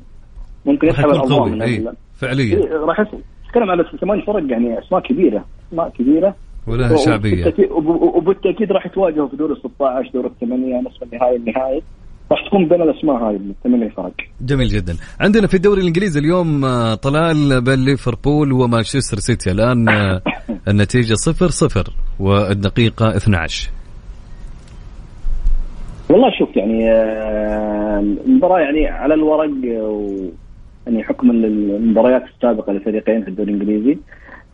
ممكن 0.66 0.88
يسحب 0.88 1.10
الانظار 1.10 1.62
إيه. 1.62 1.94
فعليا. 2.14 2.76
راح 2.76 3.06
نتكلم 3.46 3.72
على 3.72 3.86
ثمان 4.02 4.22
فرق 4.22 4.52
يعني 4.52 4.80
أسماء 4.80 5.02
كبيرة 5.02 5.46
أسماء 5.70 5.90
كبيرة. 5.90 6.36
ولها 6.68 6.96
شعبية. 6.96 7.54
وبالتأكيد 8.16 8.72
راح 8.72 8.86
يتواجهوا 8.86 9.28
في 9.28 9.36
دور 9.36 9.52
ال 9.52 9.58
16 9.58 10.12
دور 10.14 10.26
الثمانية 10.26 10.82
نصف 10.82 11.04
النهائي 11.04 11.36
النهائي. 11.36 11.82
راح 12.32 12.48
تكون 12.48 12.68
بين 12.68 12.82
الأسماء 12.82 13.16
هاي 13.16 13.36
الثمانيه 13.36 13.90
فرق. 13.90 14.14
جميل 14.42 14.68
جدا. 14.68 14.94
عندنا 15.20 15.48
في 15.48 15.54
الدوري 15.54 15.82
الإنجليزي 15.82 16.20
اليوم 16.20 16.66
آه، 16.66 16.96
طلال 16.96 17.62
بين 17.62 17.86
ليفربول 17.86 18.52
ومانشستر 18.52 19.18
سيتي. 19.18 19.52
الآن 19.52 19.90
آه، 19.90 20.22
النتيجة 20.68 21.14
0 21.14 21.48
0 21.48 21.94
والدقيقة 22.20 23.18
12 23.18 23.70
والله 26.10 26.32
شوف 26.40 26.58
يعني 26.58 26.92
آه، 26.92 28.00
المباراة 28.00 28.60
يعني 28.60 28.88
على 28.88 29.14
الورق 29.14 29.50
يعني 30.88 31.04
حكما 31.04 31.34
للمباريات 31.34 32.24
السابقة 32.36 32.74
للفريقين 32.74 33.24
في 33.24 33.28
الدوري 33.28 33.52
الإنجليزي. 33.54 33.98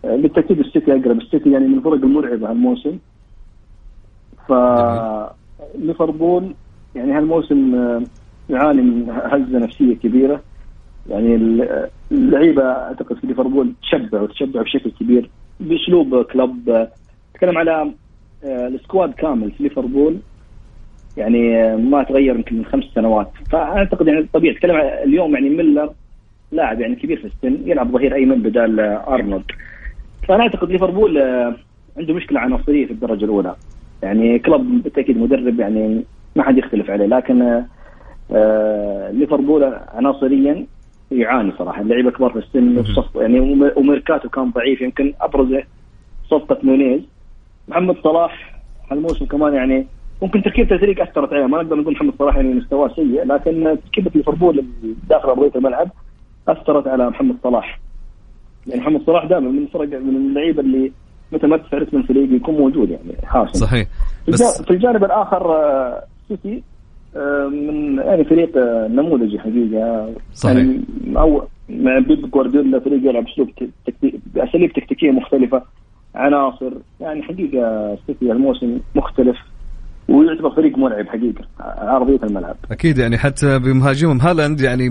بالتأكيد 0.04 0.60
السيتي 0.60 0.92
أقرب. 0.92 1.22
السيتي 1.22 1.52
يعني 1.52 1.68
من 1.68 1.78
الفرق 1.78 1.94
المرعبة 1.94 2.50
هالموسم. 2.50 2.98
ف 4.48 4.54
ليفربول 5.76 6.54
يعني 6.96 7.12
هالموسم 7.12 7.76
آه، 7.76 8.04
يعاني 8.50 8.82
من 8.82 9.10
هزة 9.10 9.60
نفسية 9.60 9.96
كبيرة. 9.96 10.42
يعني 11.10 11.36
اللعيبة 12.12 12.64
أعتقد 12.64 13.18
في 13.18 13.28
ليفربول 13.28 13.74
تشبعوا 13.82 14.28
تشبعوا 14.28 14.64
بشكل 14.66 14.92
كبير 14.92 15.30
بأسلوب 15.60 16.22
كلوب. 16.22 16.88
تكلم 17.34 17.58
على 17.58 17.92
آه، 18.44 18.68
ال 18.68 18.75
squad 18.75 19.14
كامل 19.14 19.52
في 19.52 19.64
ليفربول. 19.64 20.18
يعني 21.18 21.64
آه، 21.64 21.76
ما 21.76 22.04
تغير 22.04 22.36
يمكن 22.36 22.58
من 22.58 22.66
خمس 22.66 22.84
سنوات. 22.96 23.32
فأعتقد 23.50 24.08
يعني 24.08 24.28
طبيعي 24.34 24.56
تكلم 24.56 24.76
اليوم 24.76 25.34
يعني 25.34 25.50
ميلنر 25.50 25.94
لاعب 26.52 26.82
يعني 26.82 26.96
كبير 26.96 27.18
في 27.18 27.26
السن 27.26 27.70
يلعب 27.70 27.92
ظهير 27.92 28.16
أيمن 28.16 28.42
بدال 28.42 28.80
أرنولد. 28.80 29.44
فأنا 30.28 30.44
أعتقد 30.44 30.72
ليفربول 30.72 31.18
عنده 31.98 32.14
مشكلة 32.14 32.40
عناصريه 32.40 32.86
في 32.86 32.94
الدرجة 32.94 33.26
الأولى. 33.26 33.56
يعني 34.04 34.40
كلوب 34.40 34.62
بالتأكيد 34.84 35.18
مدرب 35.18 35.60
يعني 35.60 36.06
ما 36.36 36.44
حد 36.44 36.58
يختلف 36.58 36.90
عليه. 36.90 37.06
لكن 37.06 37.64
آه 38.32 39.12
ليفربول 39.12 39.64
عناصريا 39.94 40.66
يعاني 41.12 41.52
صراحة. 41.58 41.82
اللعيبة 41.82 42.12
كبار 42.12 42.32
في 42.32 42.40
السن 42.40 42.84
يعني 43.16 43.40
وميركاتو 43.76 44.30
كان 44.30 44.52
ضعيف. 44.52 44.82
يمكن 44.82 45.14
ابرزه 45.22 45.64
صفقة 46.30 46.58
نونيز. 46.64 47.02
محمد 47.68 47.96
صلاح 48.04 48.62
هالموسم 48.92 49.26
كمان 49.26 49.54
يعني 49.54 49.88
ممكن 50.22 50.44
تركيبه 50.44 50.76
الفريق 50.76 51.02
أثرت 51.02 51.34
عليه. 51.34 51.46
ما 51.46 51.64
نقدر 51.64 51.76
نقول 51.76 51.94
محمد 51.94 52.14
صلاح 52.20 52.36
يعني 52.36 52.54
مستواه 52.54 52.88
سيء 52.96 53.26
لكن 53.26 53.78
تركيبة 53.86 54.12
ليفربول 54.16 54.66
داخل 55.10 55.30
ارضيه 55.30 55.52
الملعب 55.56 55.92
أثرت 56.48 56.88
على 56.88 57.10
محمد 57.10 57.36
صلاح. 57.44 57.80
يعني 58.68 58.82
محمد 58.82 59.02
صلاح 59.06 59.26
دائما 59.26 59.50
من 59.50 59.64
الفرق 59.64 59.88
من 59.88 60.16
اللعيبة 60.16 60.62
اللي 60.62 60.92
متى 61.32 61.48
ما 61.48 61.58
تدفع 61.58 61.78
من 61.78 62.00
الفريق 62.00 62.34
يكون 62.34 62.56
موجود 62.56 62.90
يعني 62.90 63.26
حاسم. 63.26 63.54
صحيح. 63.54 63.88
بس 64.28 64.62
في 64.62 64.72
الجانب 64.72 65.04
الآخر 65.04 65.42
آه، 66.32 66.36
سيتي 66.36 66.64
آه، 67.16 67.48
من 67.48 67.98
يعني 67.98 68.24
فريق 68.24 68.58
آه، 68.58 68.88
نموذجي 68.88 69.40
حقيقة. 69.40 70.14
صحيح. 70.34 70.58
يعني 70.58 70.82
أو 71.18 71.44
مع 71.70 72.00
بيب 72.00 72.32
جوارديولا 72.32 72.80
فريق 72.80 73.10
يلعب 73.10 73.28
أسلوب 73.28 73.50
تكتيك 73.86 74.16
باساليب 74.36 74.74
تكتيكية 74.74 75.12
مختلفة 75.12 75.64
عناصر. 76.16 76.72
يعني 77.02 77.24
حقيقة 77.24 77.98
سيتي 78.08 78.32
الموسم 78.32 78.80
مختلف 78.96 79.38
ويعتبر 80.10 80.50
فريق 80.50 80.78
مرعب 80.78 81.08
حقيقة 81.08 81.46
ارضيه 81.96 82.20
الملعب. 82.24 82.56
أكيد 82.72 82.98
يعني 82.98 83.18
حتى 83.18 83.60
بمهاجمهم 83.60 84.22
هالاند 84.22 84.62
يعني 84.62 84.90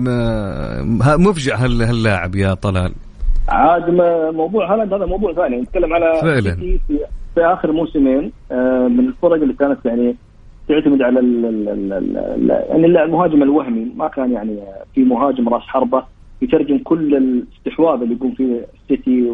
مفجع 1.17 1.55
هاللاعب 1.55 2.35
يا 2.35 2.53
طلال. 2.53 2.91
عاد 3.49 3.89
موضوع 4.35 4.73
هالاند 4.73 4.93
هذا 4.93 5.05
موضوع 5.05 5.33
ثاني. 5.33 5.61
نتكلم 5.61 5.93
على 5.93 6.21
فعلا. 6.21 6.55
في, 6.55 6.79
في 7.35 7.45
آخر 7.45 7.71
موسمين 7.71 8.31
آه، 8.51 8.87
من 8.87 9.07
الفرق 9.07 9.33
اللي 9.33 9.53
كانت 9.53 9.85
يعني 9.85 10.15
تعتمد 10.67 11.01
على 11.01 11.19
يعني 12.69 12.85
المهاجم 12.85 13.43
الوهمي 13.43 13.91
ما 13.95 14.07
كان 14.07 14.31
يعني 14.31 14.59
في 14.95 15.03
مهاجم 15.03 15.49
راس 15.49 15.61
حربة 15.61 16.03
يترجم 16.41 16.77
كل 16.77 17.15
الاستحواذ 17.15 18.01
اللي 18.01 18.15
يقوم 18.15 18.31
فيه 18.31 18.65
السيتي 18.83 19.33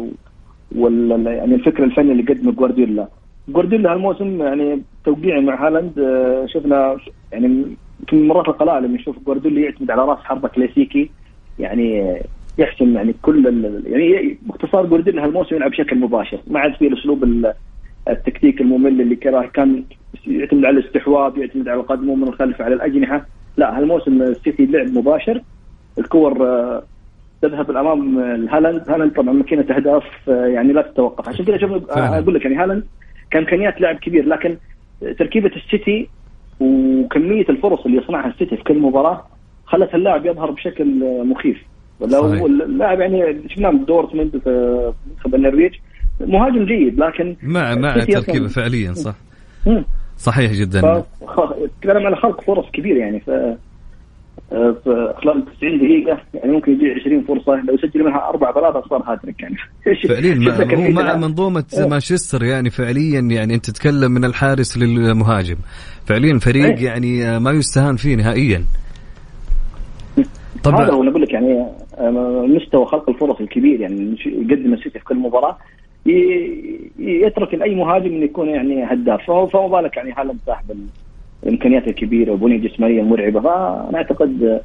وال 0.76 1.26
يعني 1.26 1.54
الفكر 1.54 1.84
الفني 1.84 2.12
اللي 2.12 2.22
قدمه 2.22 2.52
جوارديولا. 2.52 3.08
جوارديولا 3.48 3.92
هالموسم 3.92 4.42
يعني 4.42 4.82
توقيعي 5.04 5.40
مع 5.40 5.66
هالاند 5.66 5.98
آه، 5.98 6.46
شفنا 6.46 6.96
يعني 7.32 7.48
من 7.48 7.76
المرات 8.12 8.48
القلائل 8.48 8.84
لما 8.84 8.94
نشوف 8.94 9.16
جوارديولا 9.26 9.60
يعتمد 9.60 9.90
على 9.90 10.04
راس 10.04 10.18
حربة 10.18 10.48
كلاسيكي 10.48 11.10
يعني 11.58 12.20
يحسم 12.58 12.94
يعني 12.96 13.14
كل 13.22 13.46
يعني 13.86 14.38
باختصار 14.42 14.86
جوارديولا 14.86 15.24
هالموسم 15.24 15.56
يلعب 15.56 15.70
بشكل 15.70 15.98
مباشر 15.98 16.40
ما 16.46 16.60
عاد 16.60 16.74
في 16.74 16.86
الاسلوب 16.86 17.24
التكتيك 18.08 18.60
الممل 18.60 19.00
اللي 19.00 19.16
كان 19.16 19.84
يعتمد 20.26 20.64
على 20.64 20.78
الاستحواذ 20.78 21.38
يعتمد 21.38 21.68
على 21.68 21.80
القدم 21.80 22.20
من 22.20 22.28
الخلف 22.28 22.60
على 22.60 22.74
الأجنحة. 22.74 23.26
لا 23.56 23.78
هالموسم 23.78 24.22
السيتي 24.22 24.66
لعب 24.66 24.86
مباشر. 24.86 25.42
الكور 25.98 26.46
آه، 26.46 26.82
تذهب 27.42 27.70
الأمام 27.70 28.18
هالاند. 28.48 28.90
هالاند 28.90 29.12
طبعا 29.12 29.32
ماكينة 29.32 29.62
أهداف 29.76 30.04
آه، 30.28 30.46
يعني 30.46 30.72
لا 30.72 30.82
تتوقف. 30.82 31.28
عشان 31.28 31.44
كذا 31.44 31.58
شوف 31.58 31.90
أقول 31.90 32.34
لك 32.34 32.44
يعني 32.44 32.56
هالاند 32.56 32.84
كإمكانيات 33.30 33.80
لاعب 33.80 33.96
كبير 33.96 34.26
لكن 34.26 34.56
تركيبة 35.18 35.50
السيتي 35.56 36.08
وكمية 36.60 37.46
الفرص 37.48 37.84
اللي 37.86 37.98
يصنعها 37.98 38.30
السيتي 38.30 38.56
في 38.56 38.64
كل 38.64 38.78
مباراة 38.78 39.26
خلت 39.64 39.94
اللاعب 39.94 40.26
يظهر 40.26 40.50
بشكل 40.50 41.02
آه، 41.02 41.22
مخيف. 41.22 41.62
لو 42.00 42.46
اللاعب 42.46 43.00
يعني 43.00 43.48
شفناه 43.48 43.70
دورتموند 43.70 44.30
في 44.44 44.92
منتخب 45.10 45.34
النرويج 45.34 45.74
مهاجم 46.20 46.64
جيد 46.64 46.98
لكن 46.98 47.36
مع 47.42 47.74
مع 47.74 47.94
التركيبه 47.96 48.48
فعليا 48.48 48.92
صح. 48.92 49.14
صحيح 50.16 50.52
جدا. 50.52 51.04
تكلم 51.82 52.06
على 52.06 52.16
خلق 52.16 52.40
فرص 52.40 52.70
كبيرة 52.70 52.98
يعني 52.98 53.20
ف 53.20 53.30
في 54.52 55.14
خلال 55.22 55.44
90 55.58 55.78
دقيقة 55.78 56.20
يعني 56.34 56.52
ممكن 56.52 56.72
يجي 56.72 57.00
20 57.00 57.24
فرصة 57.24 57.52
لو 57.52 57.74
يسجل 57.74 58.04
منها 58.04 58.28
أربعة 58.28 58.54
ثلاثة 58.54 58.88
صار 58.88 59.02
هاتريك 59.06 59.42
يعني. 59.42 59.56
فعليا 60.08 60.34
هو 60.76 60.90
مع 60.90 61.16
منظومة 61.16 61.64
إيه. 61.78 61.86
مانشستر 61.86 62.44
يعني 62.44 62.70
فعليا 62.70 63.20
يعني 63.20 63.54
أنت 63.54 63.70
تتكلم 63.70 64.12
من 64.12 64.24
الحارس 64.24 64.78
للمهاجم. 64.78 65.56
فعليا 66.06 66.38
فريق 66.38 66.78
إيه. 66.78 66.84
يعني 66.84 67.38
ما 67.38 67.50
يستهان 67.50 67.96
فيه 67.96 68.16
نهائيا. 68.16 68.64
طبعا 70.64 70.84
هذا 70.84 70.92
هو 70.92 71.02
نقول 71.02 71.22
لك 71.22 71.32
يعني 71.32 71.66
آه، 71.98 72.46
مستوى 72.48 72.86
خلق 72.86 73.10
الفرص 73.10 73.40
الكبير 73.40 73.80
يعني 73.80 74.16
يقدم 74.26 74.74
السيتي 74.74 74.98
في 74.98 75.04
كل 75.04 75.16
مباراة. 75.16 75.58
يترك 76.98 77.54
لأي 77.54 77.74
مهاجم 77.74 78.06
إنه 78.06 78.24
يكون 78.24 78.48
يعني 78.48 78.84
هداف. 78.84 79.20
فما 79.26 79.66
بالك 79.66 79.96
يعني 79.96 80.12
هالاند 80.12 80.38
صاحب 80.46 80.64
الإمكانيات 81.42 81.88
الكبيرة 81.88 82.32
وبنية 82.32 82.68
جسمانية 82.68 83.02
مرعبة. 83.02 83.40
فأنا 83.40 83.98
أعتقد 83.98 84.42
آه، 84.42 84.60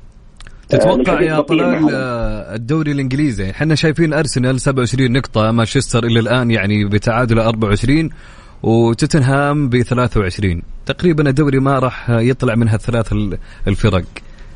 تتوقع 0.69 1.21
يا 1.21 1.41
طلال 1.41 1.89
آه، 1.93 2.55
الدوري 2.55 2.91
الإنجليزي 2.91 3.49
إحنا 3.49 3.75
شايفين 3.75 4.13
أرسنال 4.13 4.59
27 4.59 5.11
نقطة 5.11 5.51
مانشستر 5.51 6.03
إلى 6.03 6.19
الآن 6.19 6.51
يعني 6.51 6.85
بتعادل 6.85 7.39
24 7.39 8.09
وتوتنهام 8.63 9.69
ب 9.69 9.81
23 9.81 10.61
تقريبا 10.85 11.29
الدوري 11.29 11.59
ما 11.59 11.79
راح 11.79 12.09
يطلع 12.09 12.55
منها 12.55 12.75
الثلاث 12.75 13.13
الفرق. 13.67 14.03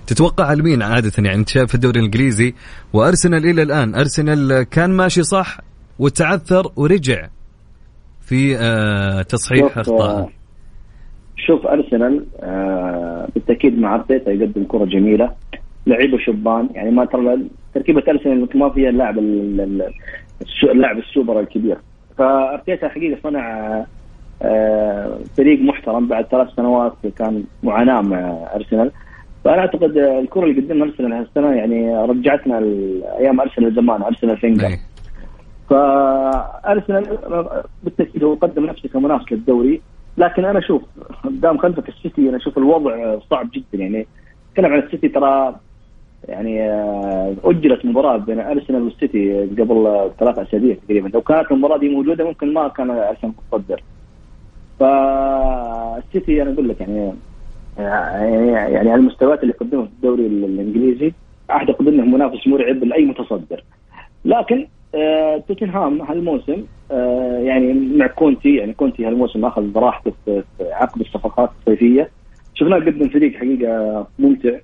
تتوقع 0.08 0.54
لمين 0.54 0.82
عادة 0.82 1.12
يعني؟ 1.17 1.36
أنت 1.36 1.50
شايف 1.50 1.76
الدوري 1.76 2.00
الإنجليزي 2.00 2.54
وأرسنال 2.94 3.46
إلى 3.46 3.62
الآن. 3.62 3.96
أرسنال 3.96 4.63
كان 4.63 4.89
ماشي 4.89 5.24
صح 5.24 5.58
وتعثر 5.99 6.71
ورجع 6.75 7.27
في 8.21 8.58
آه 8.58 9.21
تصحيح 9.21 9.77
اخطاء 9.77 10.30
شوف 11.47 11.67
أرسنال 11.67 12.25
آه 12.39 13.27
بالتأكيد 13.36 13.80
مع 13.80 13.95
أرتيتا 13.95 14.32
يقدم 14.32 14.63
كرة 14.63 14.86
جميلة 14.86 15.32
لعيبة 15.88 16.17
شبان. 16.17 16.69
يعني 16.73 16.91
ما 16.91 17.06
ترى 17.06 17.38
تركيبة 17.73 18.04
أرسنال 18.10 18.47
ما 18.56 18.69
فيها 18.69 18.89
اللاعب 18.89 19.17
اللاعب 20.63 20.97
السوبر 20.97 21.39
الكبير. 21.39 21.77
فأرتيتا 22.17 22.89
حقيقة 22.89 23.19
صنع 23.23 23.45
آه 24.41 25.17
فريق 25.38 25.60
محترم 25.60 26.08
بعد 26.08 26.25
ثلاث 26.25 26.47
سنوات 26.56 26.93
كان 27.17 27.43
معاناة 27.63 28.01
مع 28.01 28.47
أرسنال. 28.56 28.91
فأنا 29.43 29.60
أعتقد 29.60 29.97
الكرة 29.97 30.43
اللي 30.43 30.62
قدمها 30.62 30.88
أرسنال 30.88 31.13
هالسنة 31.13 31.51
يعني 31.54 31.95
رجعتنا 32.06 32.58
أيام 33.19 33.41
أرسنال 33.41 33.75
زمان 33.75 34.01
أرسنال 34.01 34.38
فينجر. 34.38 34.67
إيه. 34.67 34.90
فأرسنال 35.71 37.17
بالتأكيد 37.84 38.23
هو 38.23 38.34
قدم 38.34 38.65
نفسه 38.65 38.89
كمنافس 38.89 39.31
للدوري 39.31 39.81
لكن 40.17 40.45
أنا 40.45 40.60
أشوف 40.60 40.81
قدام 41.23 41.57
خلفك 41.57 41.89
السيتي 41.89 42.29
أنا 42.29 42.38
أشوف 42.38 42.57
الوضع 42.57 43.19
صعب 43.29 43.49
جدا. 43.53 43.84
يعني 43.84 44.07
تكلم 44.53 44.73
عن 44.73 44.79
السيتي 44.79 45.07
ترى 45.10 45.55
يعني 46.27 46.69
آه، 46.69 47.36
أجلت 47.43 47.86
مباراة 47.86 48.17
بين 48.17 48.39
أرسنال 48.39 48.81
والسيتي 48.81 49.45
قبل 49.45 50.10
ثلاث 50.19 50.39
أسابيع 50.39 50.75
تقريبا. 50.88 51.07
لو 51.07 51.21
كانت 51.21 51.51
المباراة 51.51 51.77
دي 51.77 51.89
موجودة 51.89 52.23
ممكن 52.23 52.53
ما 52.53 52.67
كان 52.67 52.89
أرسنال 52.91 53.34
متصدر. 53.51 53.84
فالسيتي 54.79 56.41
أنا 56.41 56.53
أقول 56.53 56.69
لك 56.69 56.81
يعني 56.81 57.13
يعني 57.77 58.47
يعني 58.47 58.91
على 58.91 58.95
المستويات 58.95 59.43
اللي 59.43 59.53
قدمها 59.53 59.86
في 59.86 59.91
الدوري 59.91 60.25
الإنجليزي 60.27 61.13
اعتقد 61.51 61.88
إنه 61.88 62.05
منافس 62.05 62.47
مرعب 62.47 62.84
لأي 62.84 63.05
متصدر. 63.05 63.63
لكن 64.25 64.67
توتنهام 65.47 66.01
هالموسم 66.01 66.63
آه 66.91 67.39
يعني 67.39 67.73
مع 67.73 68.08
كونتي 68.08 68.56
يعني 68.56 68.73
كونتي 68.73 69.06
هالموسم 69.06 69.45
أخذ 69.45 69.71
براحته 69.71 70.13
في 70.25 70.43
عقد 70.62 71.01
الصفقات 71.01 71.49
الصيفية. 71.60 72.10
شفناه 72.54 72.77
قدم 72.77 73.10
فريق 73.10 73.38
حقيقة 73.38 74.08
ممتع. 74.19 74.58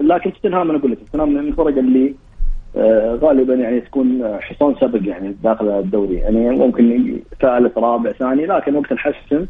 لكن 0.00 0.32
توتنهام 0.32 0.70
أنا 0.70 0.78
أقول 0.78 0.92
لك 0.92 0.98
توتنهام 0.98 1.32
من 1.32 1.38
الفرق 1.38 1.78
اللي 1.78 2.14
آه 2.76 3.14
غالبا 3.14 3.54
يعني 3.54 3.80
تكون 3.80 4.38
حصان 4.40 4.74
سبق 4.80 5.00
يعني 5.08 5.36
داخل 5.44 5.68
الدوري. 5.68 6.14
يعني 6.14 6.50
ممكن 6.50 7.16
ثالث 7.40 7.78
رابع 7.78 8.12
ثاني 8.12 8.46
لكن 8.46 8.74
وقت 8.76 8.92
الحسم 8.92 9.46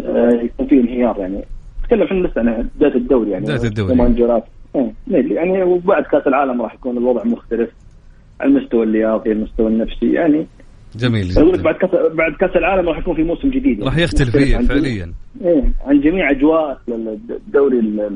آه 0.00 0.30
يكون 0.30 0.66
في 0.66 0.80
انهيار 0.80 1.18
يعني. 1.18 1.44
نتكلم 1.82 2.02
إحنا 2.02 2.26
لسه 2.26 2.40
عن 2.40 2.68
بدايه 2.76 2.94
الدوري 2.94 3.30
يعني. 3.30 3.44
بدايه 3.44 3.62
الدوري. 3.68 3.94
إيه، 4.76 4.92
يعني 5.34 5.62
وبعد 5.62 6.02
كأس 6.02 6.26
العالم 6.26 6.62
راح 6.62 6.74
يكون 6.74 6.96
الوضع 6.96 7.24
مختلف. 7.24 7.70
المستوى 8.42 8.82
اللياقي 8.82 9.32
المستوى 9.32 9.66
النفسي 9.68 10.12
يعني 10.12 10.46
جميل 10.96 11.28
جدا. 11.28 11.62
بعد 11.62 11.74
كاس 11.74 11.90
بعد 12.14 12.32
كأس 12.40 12.56
العالم 12.56 12.88
راح 12.88 12.98
يكون 12.98 13.16
في 13.16 13.22
موسم 13.22 13.50
جديد. 13.50 13.82
راح 13.82 13.98
يختلف 13.98 14.36
فيه 14.36 14.58
فعليا. 14.58 15.12
إيه 15.44 15.64
عن 15.86 16.00
جميع 16.00 16.30
أجواء 16.30 16.80
الدوري 17.30 17.78
اللي 17.78 18.10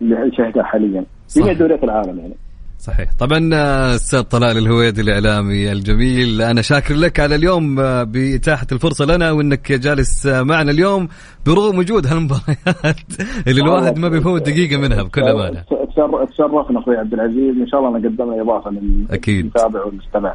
نشاهده 0.00 0.62
حاليا. 0.62 1.04
جميع 1.36 1.52
دوريات 1.52 1.84
العالم 1.84 2.18
يعني. 2.18 2.34
صحيح. 2.78 3.12
طبعا 3.18 3.50
آه، 3.54 3.94
أستاذ 3.94 4.22
طلال 4.22 4.58
الهويدي 4.58 5.00
الإعلامي 5.00 5.72
الجميل 5.72 6.42
أنا 6.42 6.62
شاكر 6.62 6.94
لك 6.94 7.20
على 7.20 7.34
اليوم 7.34 7.80
آه، 7.80 8.02
بإتاحة 8.02 8.66
الفرصة 8.72 9.04
لنا 9.04 9.30
وإنك 9.30 9.72
جالس 9.72 10.26
آه، 10.26 10.42
معنا 10.42 10.70
اليوم 10.70 11.08
برغم 11.46 11.78
وجود 11.78 12.06
هالمباريات 12.06 12.96
اللي 13.48 13.60
الواحد 13.60 13.98
ما 13.98 14.08
بيفوت 14.08 14.42
دقيقة 14.42 14.76
منها 14.80 15.02
بكل 15.02 15.22
أمانة. 15.22 15.64
تشرفنا 16.30 16.80
أخوي 16.80 16.96
عبد 16.96 17.12
العزيز. 17.14 17.56
إن 17.60 17.66
شاء 17.68 17.80
الله 17.80 17.96
أنا 17.96 18.08
قدمنا 18.08 18.42
إضافة 18.42 18.70
للمتابع 18.70 19.84
والمستمع. 19.84 20.34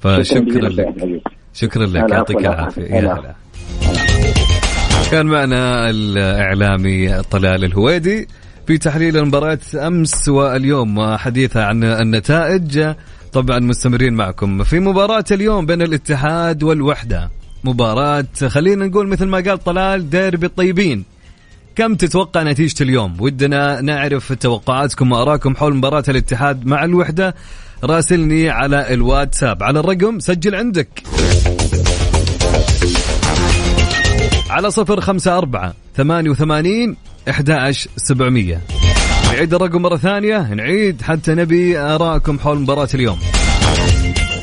فشكرا 0.00 0.68
لك. 0.68 1.22
شكرا 1.54 1.86
لك. 1.86 2.10
يعطيك 2.10 2.36
العافية. 2.36 2.82
يا 2.82 3.00
هلا. 3.00 3.34
كان 5.10 5.26
معنا 5.26 5.90
الإعلامي 5.90 7.22
طلال 7.22 7.64
الهويدي 7.64 8.28
في 8.66 8.78
تحليل 8.78 9.16
المباريات 9.16 9.74
أمس 9.74 10.28
واليوم 10.28 11.16
حديثا 11.16 11.58
عن 11.58 11.84
النتائج. 11.84 12.94
طبعا 13.32 13.58
مستمرين 13.58 14.14
معكم 14.14 14.62
في 14.62 14.80
مباراة 14.80 15.24
اليوم 15.30 15.66
بين 15.66 15.82
الاتحاد 15.82 16.62
والوحدة. 16.62 17.30
مباراة 17.64 18.26
خلينا 18.48 18.86
نقول 18.86 19.08
مثل 19.08 19.26
ما 19.26 19.38
قال 19.38 19.58
طلال 19.58 20.10
ديربي 20.10 20.46
الطيبين. 20.46 21.04
كم 21.76 21.94
تتوقع 21.94 22.42
نتيجة 22.42 22.82
اليوم؟ 22.82 23.20
ودنا 23.20 23.80
نعرف 23.80 24.32
توقعاتكم 24.32 25.12
وأراكم 25.12 25.56
حول 25.56 25.74
مباراة 25.74 26.04
الاتحاد 26.08 26.66
مع 26.66 26.84
الوحدة. 26.84 27.34
راسلني 27.84 28.50
على 28.50 28.94
الواتساب. 28.94 29.62
على 29.62 29.80
الرقم 29.80 30.18
سجل 30.18 30.54
عندك. 30.54 31.02
على 34.50 34.70
صفر 34.70 35.00
خمسة 35.00 35.38
أربعة 35.38 35.74
ثمانية 35.96 36.30
وثمانين 36.30 36.96
11700 37.28 38.60
نعيد 39.32 39.54
الرقم 39.54 39.82
مرة 39.82 39.96
ثانية. 39.96 40.54
نعيد 40.54 41.02
حتى 41.02 41.34
نبي 41.34 41.78
آراءكم 41.78 42.38
حول 42.38 42.58
مباراة 42.58 42.88
اليوم. 42.94 43.18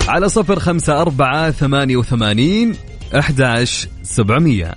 على 0.08 0.30
صفر 0.30 0.60
خمسة 0.60 1.02
أربعة 1.02 1.52
ثمانية 1.52 1.96
وثمانين 1.96 2.76
أحداش 3.16 3.88
سبعمية. 4.04 4.76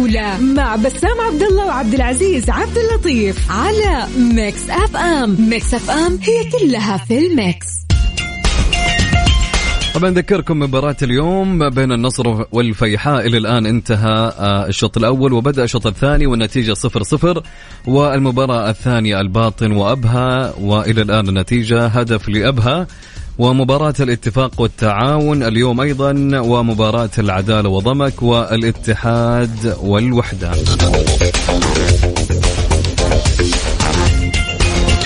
الجولة 0.00 0.40
مع 0.40 0.76
بسام 0.76 1.20
عبد 1.20 1.42
الله 1.42 1.66
وعبد 1.66 1.94
العزيز 1.94 2.50
عبد 2.50 2.78
اللطيف 2.78 3.50
على 3.50 4.06
Mix 4.18 4.70
FM 4.70 5.36
Mix 5.48 5.74
FM 5.74 6.18
هي 6.22 6.50
كلها 6.50 6.96
في 6.96 7.18
الميكس. 7.18 7.66
طبعا 9.94 10.10
نذكركم 10.10 10.58
مباراة 10.58 10.96
اليوم 11.02 11.68
بين 11.70 11.92
النصر 11.92 12.44
والفيحاء. 12.52 13.26
إلى 13.26 13.38
الآن 13.38 13.66
انتهى 13.66 14.32
آه، 14.38 14.66
الشوط 14.66 14.96
الأول 14.96 15.32
وبدأ 15.32 15.64
الشوط 15.64 15.86
الثاني 15.86 16.26
والنتيجة 16.26 16.72
صفر 16.72 17.02
صفر. 17.02 17.42
والمباراة 17.86 18.70
الثانية 18.70 19.20
الباطن 19.20 19.72
وأبها 19.72 20.54
وإلى 20.60 21.02
الآن 21.02 21.28
النتيجة 21.28 21.86
هدف 21.86 22.28
لأبها 22.28 22.86
ومباراة 23.38 23.94
الاتفاق 24.00 24.60
والتعاون 24.60 25.42
اليوم 25.42 25.80
أيضا 25.80 26.40
ومباراة 26.40 27.10
العدالة 27.18 27.68
وضمك 27.68 28.22
والاتحاد 28.22 29.76
والوحدة. 29.82 30.52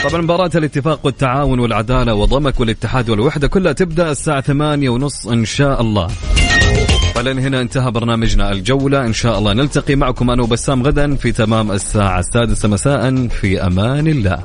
طبعا 0.04 0.22
مباراة 0.22 0.50
الاتفاق 0.54 1.00
والتعاون 1.04 1.58
والعدالة 1.58 2.14
وضمك 2.14 2.60
والاتحاد 2.60 3.10
والوحدة 3.10 3.48
كلها 3.48 3.72
تبدأ 3.72 4.10
الساعة 4.10 4.40
ثمانية 4.40 4.88
ونص 4.88 5.26
إن 5.26 5.44
شاء 5.44 5.80
الله. 5.80 6.08
فلن 7.14 7.38
هنا 7.38 7.60
انتهى 7.60 7.90
برنامجنا 7.90 8.52
الجولة. 8.52 9.06
إن 9.06 9.12
شاء 9.12 9.38
الله 9.38 9.52
نلتقي 9.52 9.96
معكم 9.96 10.30
أنا 10.30 10.42
وبسام 10.42 10.82
غدا 10.82 11.16
في 11.16 11.32
تمام 11.32 11.72
الساعة 11.72 12.18
السادسة 12.18 12.68
مساء. 12.68 13.28
في 13.28 13.66
أمان 13.66 14.06
الله. 14.06 14.38